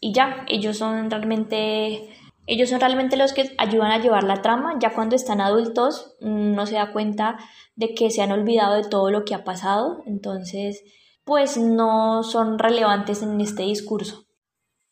Y 0.00 0.12
ya, 0.12 0.44
ellos 0.48 0.78
son 0.78 1.12
realmente 1.12 2.08
ellos 2.48 2.70
son 2.70 2.80
realmente 2.80 3.16
los 3.16 3.32
que 3.32 3.54
ayudan 3.56 3.92
a 3.92 4.00
llevar 4.00 4.24
la 4.24 4.42
trama. 4.42 4.74
Ya 4.80 4.94
cuando 4.94 5.14
están 5.14 5.40
adultos, 5.40 6.16
no 6.20 6.66
se 6.66 6.74
da 6.74 6.90
cuenta 6.92 7.38
de 7.76 7.94
que 7.94 8.10
se 8.10 8.20
han 8.20 8.32
olvidado 8.32 8.74
de 8.74 8.88
todo 8.88 9.12
lo 9.12 9.24
que 9.24 9.36
ha 9.36 9.44
pasado. 9.44 10.02
Entonces, 10.06 10.82
pues 11.22 11.56
no 11.56 12.24
son 12.24 12.58
relevantes 12.58 13.22
en 13.22 13.40
este 13.40 13.62
discurso. 13.62 14.24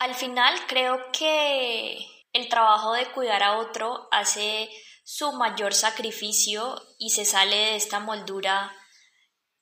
Al 0.03 0.16
final 0.16 0.53
creo 0.66 1.12
que 1.12 1.96
el 2.32 2.48
trabajo 2.48 2.92
de 2.92 3.07
cuidar 3.12 3.44
a 3.44 3.59
otro 3.59 4.09
hace 4.11 4.68
su 5.05 5.30
mayor 5.34 5.74
sacrificio 5.74 6.74
y 6.98 7.11
se 7.11 7.24
sale 7.24 7.55
de 7.55 7.76
esta 7.76 8.00
moldura 8.00 8.74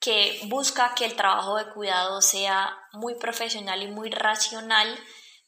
que 0.00 0.40
busca 0.44 0.94
que 0.94 1.04
el 1.04 1.14
trabajo 1.14 1.58
de 1.58 1.70
cuidado 1.74 2.22
sea 2.22 2.74
muy 2.94 3.16
profesional 3.16 3.82
y 3.82 3.88
muy 3.88 4.08
racional, 4.08 4.98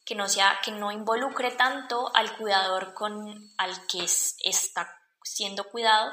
que 0.05 0.15
no 0.15 0.29
sea 0.29 0.61
que 0.63 0.73
no 0.73 0.93
involucre 0.93 1.53
tanto 1.53 2.15
al 2.15 2.37
cuidador 2.37 2.93
con 2.93 3.51
al 3.57 3.87
que 3.87 4.05
está 4.05 4.95
siendo 5.25 5.65
cuidado. 5.71 6.13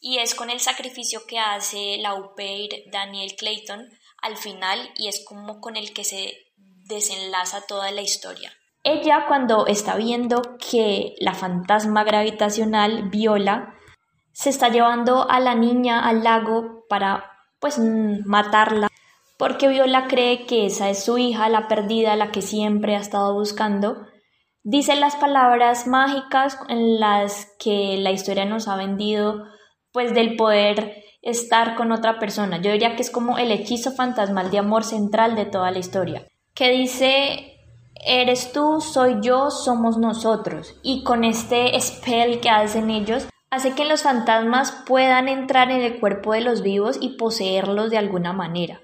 Y 0.00 0.18
es 0.18 0.34
con 0.34 0.50
el 0.50 0.60
sacrificio 0.60 1.26
que 1.26 1.38
hace 1.38 1.96
la 1.96 2.12
UPEIR 2.12 2.90
Daniel 2.90 3.34
Clayton 3.36 3.88
al 4.18 4.36
final 4.36 4.92
y 4.96 5.08
es 5.08 5.24
como 5.24 5.62
con 5.62 5.76
el 5.76 5.94
que 5.94 6.04
se 6.04 6.51
desenlaza 6.92 7.62
toda 7.66 7.90
la 7.90 8.02
historia. 8.02 8.52
Ella 8.84 9.26
cuando 9.28 9.66
está 9.66 9.96
viendo 9.96 10.42
que 10.58 11.14
la 11.20 11.34
fantasma 11.34 12.04
gravitacional 12.04 13.08
Viola 13.10 13.74
se 14.32 14.50
está 14.50 14.68
llevando 14.68 15.30
a 15.30 15.40
la 15.40 15.54
niña 15.54 16.06
al 16.08 16.24
lago 16.24 16.84
para 16.88 17.30
pues 17.60 17.78
matarla 17.78 18.88
porque 19.42 19.66
Viola 19.66 20.06
cree 20.06 20.46
que 20.46 20.66
esa 20.66 20.88
es 20.88 21.02
su 21.02 21.18
hija, 21.18 21.48
la 21.48 21.66
perdida, 21.66 22.14
la 22.14 22.30
que 22.30 22.42
siempre 22.42 22.94
ha 22.94 23.00
estado 23.00 23.34
buscando. 23.34 24.06
Dice 24.62 24.94
las 24.94 25.16
palabras 25.16 25.88
mágicas 25.88 26.56
en 26.68 27.00
las 27.00 27.52
que 27.58 27.96
la 27.98 28.12
historia 28.12 28.44
nos 28.44 28.68
ha 28.68 28.76
vendido 28.76 29.44
pues 29.90 30.14
del 30.14 30.36
poder 30.36 31.02
estar 31.22 31.74
con 31.74 31.90
otra 31.90 32.20
persona. 32.20 32.58
Yo 32.58 32.70
diría 32.70 32.94
que 32.94 33.02
es 33.02 33.10
como 33.10 33.36
el 33.36 33.50
hechizo 33.50 33.90
fantasmal 33.90 34.52
de 34.52 34.58
amor 34.58 34.84
central 34.84 35.34
de 35.34 35.46
toda 35.46 35.72
la 35.72 35.80
historia 35.80 36.24
que 36.54 36.70
dice, 36.70 37.58
eres 38.04 38.52
tú, 38.52 38.80
soy 38.80 39.16
yo, 39.22 39.50
somos 39.50 39.98
nosotros. 39.98 40.74
Y 40.82 41.02
con 41.04 41.24
este 41.24 41.78
spell 41.80 42.40
que 42.40 42.50
hacen 42.50 42.90
ellos, 42.90 43.28
hace 43.50 43.74
que 43.74 43.84
los 43.84 44.02
fantasmas 44.02 44.72
puedan 44.86 45.28
entrar 45.28 45.70
en 45.70 45.82
el 45.82 46.00
cuerpo 46.00 46.32
de 46.32 46.40
los 46.40 46.62
vivos 46.62 46.98
y 47.00 47.16
poseerlos 47.16 47.90
de 47.90 47.98
alguna 47.98 48.32
manera. 48.32 48.80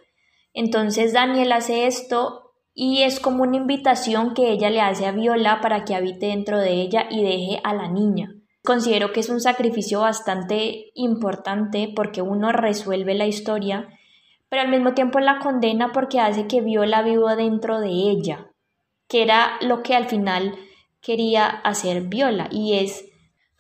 Entonces 0.53 1.13
Daniel 1.13 1.53
hace 1.53 1.87
esto 1.87 2.53
y 2.75 3.03
es 3.03 3.19
como 3.19 3.43
una 3.43 3.57
invitación 3.57 4.35
que 4.35 4.51
ella 4.51 4.71
le 4.71 4.81
hace 4.81 5.07
a 5.07 5.13
Viola 5.13 5.61
para 5.61 5.85
que 5.85 5.95
habite 5.95 6.27
dentro 6.27 6.59
de 6.59 6.73
ella 6.73 7.07
y 7.11 7.23
deje 7.23 7.61
a 7.65 7.75
la 7.75 7.89
niña. 7.89 8.35
Considero 8.63 9.13
que 9.13 9.21
es 9.21 9.31
un 9.31 9.41
sacrificio 9.41 10.01
bastante 10.01 10.91
importante 10.95 11.93
porque 11.95 12.23
uno 12.23 12.53
resuelve 12.53 13.15
la 13.15 13.27
historia 13.27 13.89
pero 14.49 14.63
al 14.63 14.69
mismo 14.69 14.95
tiempo 14.95 15.21
la 15.21 15.39
condena 15.39 15.93
porque 15.93 16.21
hace 16.21 16.47
que 16.47 16.61
Viola 16.61 17.03
viva 17.03 17.37
dentro 17.37 17.81
de 17.81 17.89
ella, 17.89 18.51
que 19.09 19.23
era 19.23 19.59
lo 19.61 19.83
que 19.83 19.95
al 19.95 20.07
final 20.07 20.55
quería 21.01 21.47
hacer 21.47 22.03
Viola, 22.03 22.49
y 22.51 22.79
es 22.79 23.05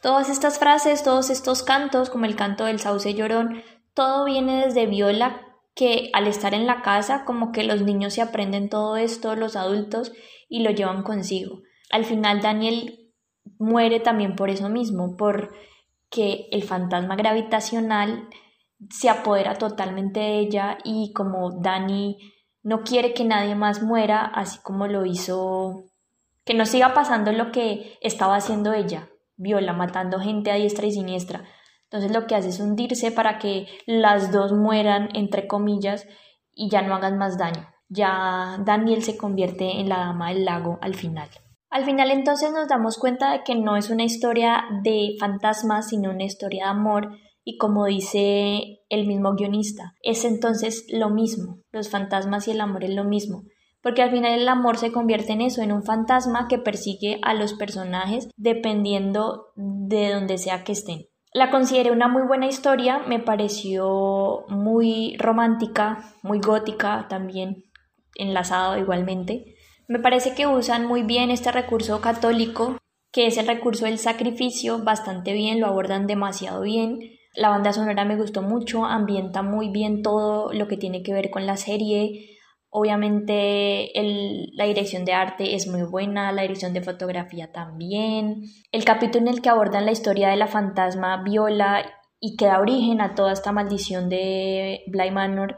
todas 0.03 0.28
estas 0.28 0.59
frases, 0.59 1.03
todos 1.03 1.30
estos 1.30 1.62
cantos, 1.62 2.11
como 2.11 2.24
el 2.24 2.36
canto 2.36 2.64
del 2.64 2.80
sauce 2.80 3.14
llorón, 3.14 3.62
todo 3.95 4.24
viene 4.24 4.64
desde 4.64 4.86
Viola, 4.86 5.43
que 5.74 6.11
al 6.12 6.26
estar 6.26 6.55
en 6.55 6.66
la 6.66 6.82
casa, 6.82 7.24
como 7.24 7.53
que 7.53 7.62
los 7.62 7.82
niños 7.82 8.14
se 8.14 8.22
aprenden 8.22 8.68
todo 8.68 8.97
esto, 8.97 9.36
los 9.36 9.57
adultos, 9.57 10.12
y 10.49 10.62
lo 10.62 10.70
llevan 10.70 11.03
consigo. 11.03 11.62
Al 11.91 12.05
final 12.05 12.41
Daniel 12.41 13.12
muere 13.59 14.01
también 14.01 14.34
por 14.34 14.51
eso 14.51 14.68
mismo, 14.68 15.16
porque 15.16 16.49
el 16.51 16.64
fantasma 16.64 17.16
gravitacional 17.16 18.28
se 18.91 19.09
apodera 19.09 19.55
totalmente 19.55 20.20
de 20.20 20.39
ella 20.39 20.79
y 20.85 21.12
como 21.12 21.61
Dani 21.61 22.16
no 22.62 22.83
quiere 22.83 23.14
que 23.14 23.24
nadie 23.24 23.55
más 23.55 23.83
muera, 23.83 24.24
así 24.24 24.59
como 24.62 24.87
lo 24.87 25.07
hizo, 25.07 25.85
que 26.45 26.55
no 26.55 26.66
siga 26.66 26.95
pasando 26.95 27.33
lo 27.33 27.51
que 27.51 27.99
estaba 28.01 28.37
haciendo 28.37 28.72
ella, 28.72 29.09
Viola, 29.37 29.72
matando 29.72 30.20
gente 30.20 30.51
a 30.51 30.55
diestra 30.55 30.87
y 30.87 30.93
siniestra. 30.93 31.45
Entonces 31.85 32.12
lo 32.12 32.26
que 32.26 32.35
hace 32.35 32.51
es 32.51 32.61
hundirse 32.61 33.11
para 33.11 33.39
que 33.39 33.66
las 33.87 34.33
dos 34.33 34.53
mueran, 34.53 35.09
entre 35.14 35.47
comillas, 35.47 36.07
y 36.53 36.68
ya 36.68 36.83
no 36.83 36.95
hagan 36.95 37.16
más 37.16 37.39
daño. 37.39 37.66
Ya 37.89 38.59
Daniel 38.64 39.03
se 39.03 39.16
convierte 39.16 39.81
en 39.81 39.89
la 39.89 39.99
dama 39.99 40.29
del 40.29 40.45
lago 40.45 40.79
al 40.83 40.95
final. 40.95 41.29
Al 41.70 41.85
final 41.85 42.11
entonces 42.11 42.53
nos 42.53 42.68
damos 42.68 42.99
cuenta 42.99 43.33
de 43.33 43.43
que 43.45 43.55
no 43.55 43.76
es 43.76 43.89
una 43.91 44.03
historia 44.03 44.64
de 44.83 45.16
fantasmas, 45.18 45.89
sino 45.89 46.11
una 46.11 46.24
historia 46.24 46.64
de 46.64 46.70
amor 46.70 47.18
y 47.49 47.57
como 47.57 47.86
dice 47.86 48.82
el 48.90 49.07
mismo 49.07 49.32
guionista, 49.34 49.94
es 50.03 50.26
entonces 50.26 50.84
lo 50.92 51.09
mismo, 51.09 51.61
los 51.72 51.88
fantasmas 51.88 52.46
y 52.46 52.51
el 52.51 52.61
amor 52.61 52.84
es 52.84 52.90
lo 52.90 53.05
mismo, 53.05 53.44
porque 53.82 54.03
al 54.03 54.11
final 54.11 54.38
el 54.38 54.46
amor 54.51 54.76
se 54.76 54.92
convierte 54.92 55.32
en 55.32 55.40
eso, 55.40 55.62
en 55.62 55.72
un 55.72 55.82
fantasma 55.82 56.46
que 56.46 56.59
persigue 56.59 57.18
a 57.22 57.32
los 57.32 57.55
personajes 57.55 58.28
dependiendo 58.36 59.46
de 59.57 60.12
donde 60.12 60.36
sea 60.36 60.62
que 60.62 60.72
estén. 60.72 61.07
La 61.32 61.51
consideré 61.51 61.90
una 61.90 62.07
muy 62.07 62.20
buena 62.20 62.46
historia, 62.46 62.99
me 63.09 63.18
pareció 63.18 64.44
muy 64.51 65.16
romántica, 65.16 66.16
muy 66.22 66.40
gótica 66.40 67.07
también, 67.09 67.64
enlazado 68.16 68.76
igualmente. 68.76 69.55
Me 69.86 70.01
parece 70.01 70.34
que 70.34 70.46
usan 70.46 70.84
muy 70.84 71.03
bien 71.03 71.30
este 71.30 71.51
recurso 71.51 72.03
católico, 72.03 72.76
que 73.11 73.26
es 73.26 73.38
el 73.38 73.46
recurso 73.46 73.86
del 73.86 73.96
sacrificio, 73.96 74.84
bastante 74.84 75.32
bien, 75.32 75.61
lo 75.61 75.66
abordan 75.66 76.07
demasiado 76.07 76.61
bien. 76.61 77.18
La 77.35 77.51
banda 77.51 77.72
sonora 77.72 78.05
me 78.05 78.16
gustó 78.16 78.43
mucho, 78.43 78.85
ambienta 78.85 79.43
muy 79.43 79.70
bien 79.70 80.03
todo 80.03 80.53
lo 80.53 80.66
que 80.66 80.76
tiene 80.76 81.03
que 81.03 81.12
ver 81.12 81.31
con 81.31 81.47
la 81.47 81.57
serie. 81.57 82.37
Obviamente 82.70 83.91
la 84.55 84.64
dirección 84.64 85.05
de 85.05 85.14
arte 85.14 85.55
es 85.55 85.68
muy 85.68 85.83
buena, 85.83 86.33
la 86.33 86.43
dirección 86.43 86.72
de 86.74 86.83
fotografía 86.83 87.53
también. 87.53 88.43
El 88.72 88.85
capítulo 88.85 89.26
en 89.26 89.35
el 89.35 89.43
que 89.43 89.49
abordan 89.49 89.87
la 89.87 89.93
historia 89.93 90.29
de 90.29 90.37
la 90.37 90.49
fantasma 90.49 91.22
Viola 91.22 91.85
y 92.20 92.37
que 92.37 92.47
da 92.47 92.61
origen 92.61 93.01
a 93.01 93.14
toda 93.14 93.33
esta 93.33 93.53
maldición 93.53 94.09
de 94.09 94.83
Bly 94.89 95.11
Manor 95.11 95.57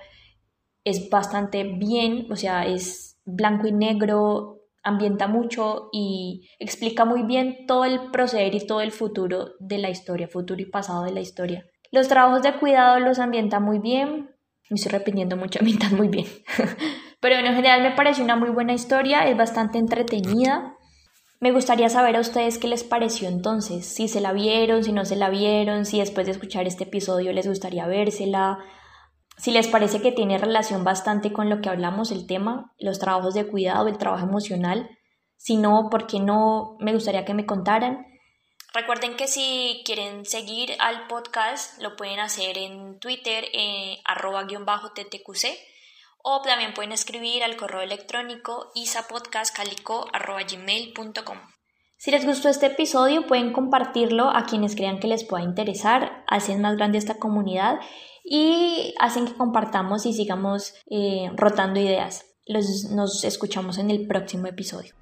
es 0.85 1.11
bastante 1.11 1.65
bien, 1.65 2.27
o 2.31 2.37
sea, 2.37 2.67
es 2.67 3.19
blanco 3.25 3.67
y 3.67 3.73
negro, 3.73 4.60
ambienta 4.83 5.27
mucho 5.27 5.89
y 5.93 6.49
explica 6.59 7.05
muy 7.05 7.23
bien 7.23 7.67
todo 7.67 7.85
el 7.85 8.11
proceder 8.11 8.55
y 8.55 8.67
todo 8.67 8.81
el 8.81 8.93
futuro 8.93 9.53
de 9.59 9.79
la 9.79 9.91
historia, 9.91 10.29
futuro 10.29 10.61
y 10.61 10.67
pasado 10.67 11.05
de 11.05 11.13
la 11.13 11.21
historia. 11.21 11.67
Los 11.93 12.09
trabajos 12.09 12.43
de 12.43 12.55
cuidado 12.55 13.01
los 13.01 13.19
ambienta 13.19 13.61
muy 13.61 13.79
bien, 13.79 14.31
me 14.71 14.77
estoy 14.77 14.93
repitiendo 14.93 15.37
mucho, 15.37 15.59
ambientan 15.61 15.97
muy 15.97 16.09
bien. 16.09 16.27
Pero 17.21 17.37
en 17.37 17.55
general 17.55 17.83
me 17.83 17.91
parece 17.91 18.23
una 18.23 18.37
muy 18.37 18.51
buena 18.51 18.73
historia, 18.73 19.29
es 19.29 19.37
bastante 19.37 19.79
entretenida. 19.79 20.77
Me 21.41 21.53
gustaría 21.53 21.89
saber 21.89 22.17
a 22.17 22.21
ustedes 22.21 22.59
qué 22.59 22.69
les 22.69 22.85
pareció 22.85 23.29
entonces, 23.29 23.87
si 23.87 24.09
se 24.09 24.21
la 24.21 24.33
vieron, 24.33 24.85
si 24.85 24.93
no 24.93 25.05
se 25.05 25.17
la 25.17 25.31
vieron, 25.31 25.87
si 25.87 25.99
después 25.99 26.27
de 26.27 26.33
escuchar 26.33 26.67
este 26.67 26.85
episodio 26.85 27.33
les 27.33 27.49
gustaría 27.49 27.87
vérsela, 27.87 28.59
si 29.41 29.51
les 29.53 29.69
parece 29.69 30.03
que 30.03 30.11
tiene 30.13 30.37
relación 30.37 30.85
bastante 30.85 31.33
con 31.33 31.49
lo 31.49 31.63
que 31.63 31.71
hablamos, 31.71 32.11
el 32.11 32.27
tema, 32.27 32.75
los 32.79 32.99
trabajos 32.99 33.33
de 33.33 33.47
cuidado, 33.47 33.89
el 33.89 33.97
trabajo 33.97 34.27
emocional. 34.27 34.91
Si 35.39 35.57
no, 35.57 35.89
¿por 35.91 36.07
qué 36.07 36.21
no? 36.21 36.77
Me 36.79 36.93
gustaría 36.93 37.25
que 37.25 37.33
me 37.33 37.47
contaran. 37.47 38.07
Recuerden 38.75 39.17
que 39.17 39.27
si 39.27 39.81
quieren 39.87 40.27
seguir 40.27 40.75
al 40.79 41.07
podcast, 41.07 41.81
lo 41.81 41.97
pueden 41.97 42.21
hacer 42.21 42.59
en 42.59 43.01
Twitter, 43.01 43.47
eh, 43.55 44.03
arroba-ttqc, 44.05 45.57
o 46.23 46.43
también 46.43 46.75
pueden 46.75 46.93
escribir 46.93 47.43
al 47.43 47.57
correo 47.57 47.81
electrónico 47.81 48.71
isapodcastcalico.gmail.com. 48.75 51.39
Si 51.97 52.11
les 52.11 52.27
gustó 52.27 52.51
este 52.51 52.67
episodio, 52.67 53.27
pueden 53.27 53.55
compartirlo 53.55 54.29
a 54.31 54.45
quienes 54.45 54.77
crean 54.77 55.01
que 55.01 55.09
les 55.09 55.25
pueda 55.25 55.43
interesar, 55.43 56.25
hacen 56.27 56.61
más 56.61 56.77
grande 56.77 56.99
esta 56.99 57.19
comunidad 57.19 57.81
y 58.33 58.95
hacen 59.01 59.27
que 59.27 59.35
compartamos 59.35 60.07
y 60.07 60.13
sigamos 60.13 60.75
eh, 60.89 61.33
rotando 61.35 61.81
ideas. 61.81 62.25
nos 62.91 63.25
escuchamos 63.25 63.77
en 63.79 63.91
el 63.91 64.07
próximo 64.07 64.47
episodio. 64.47 64.95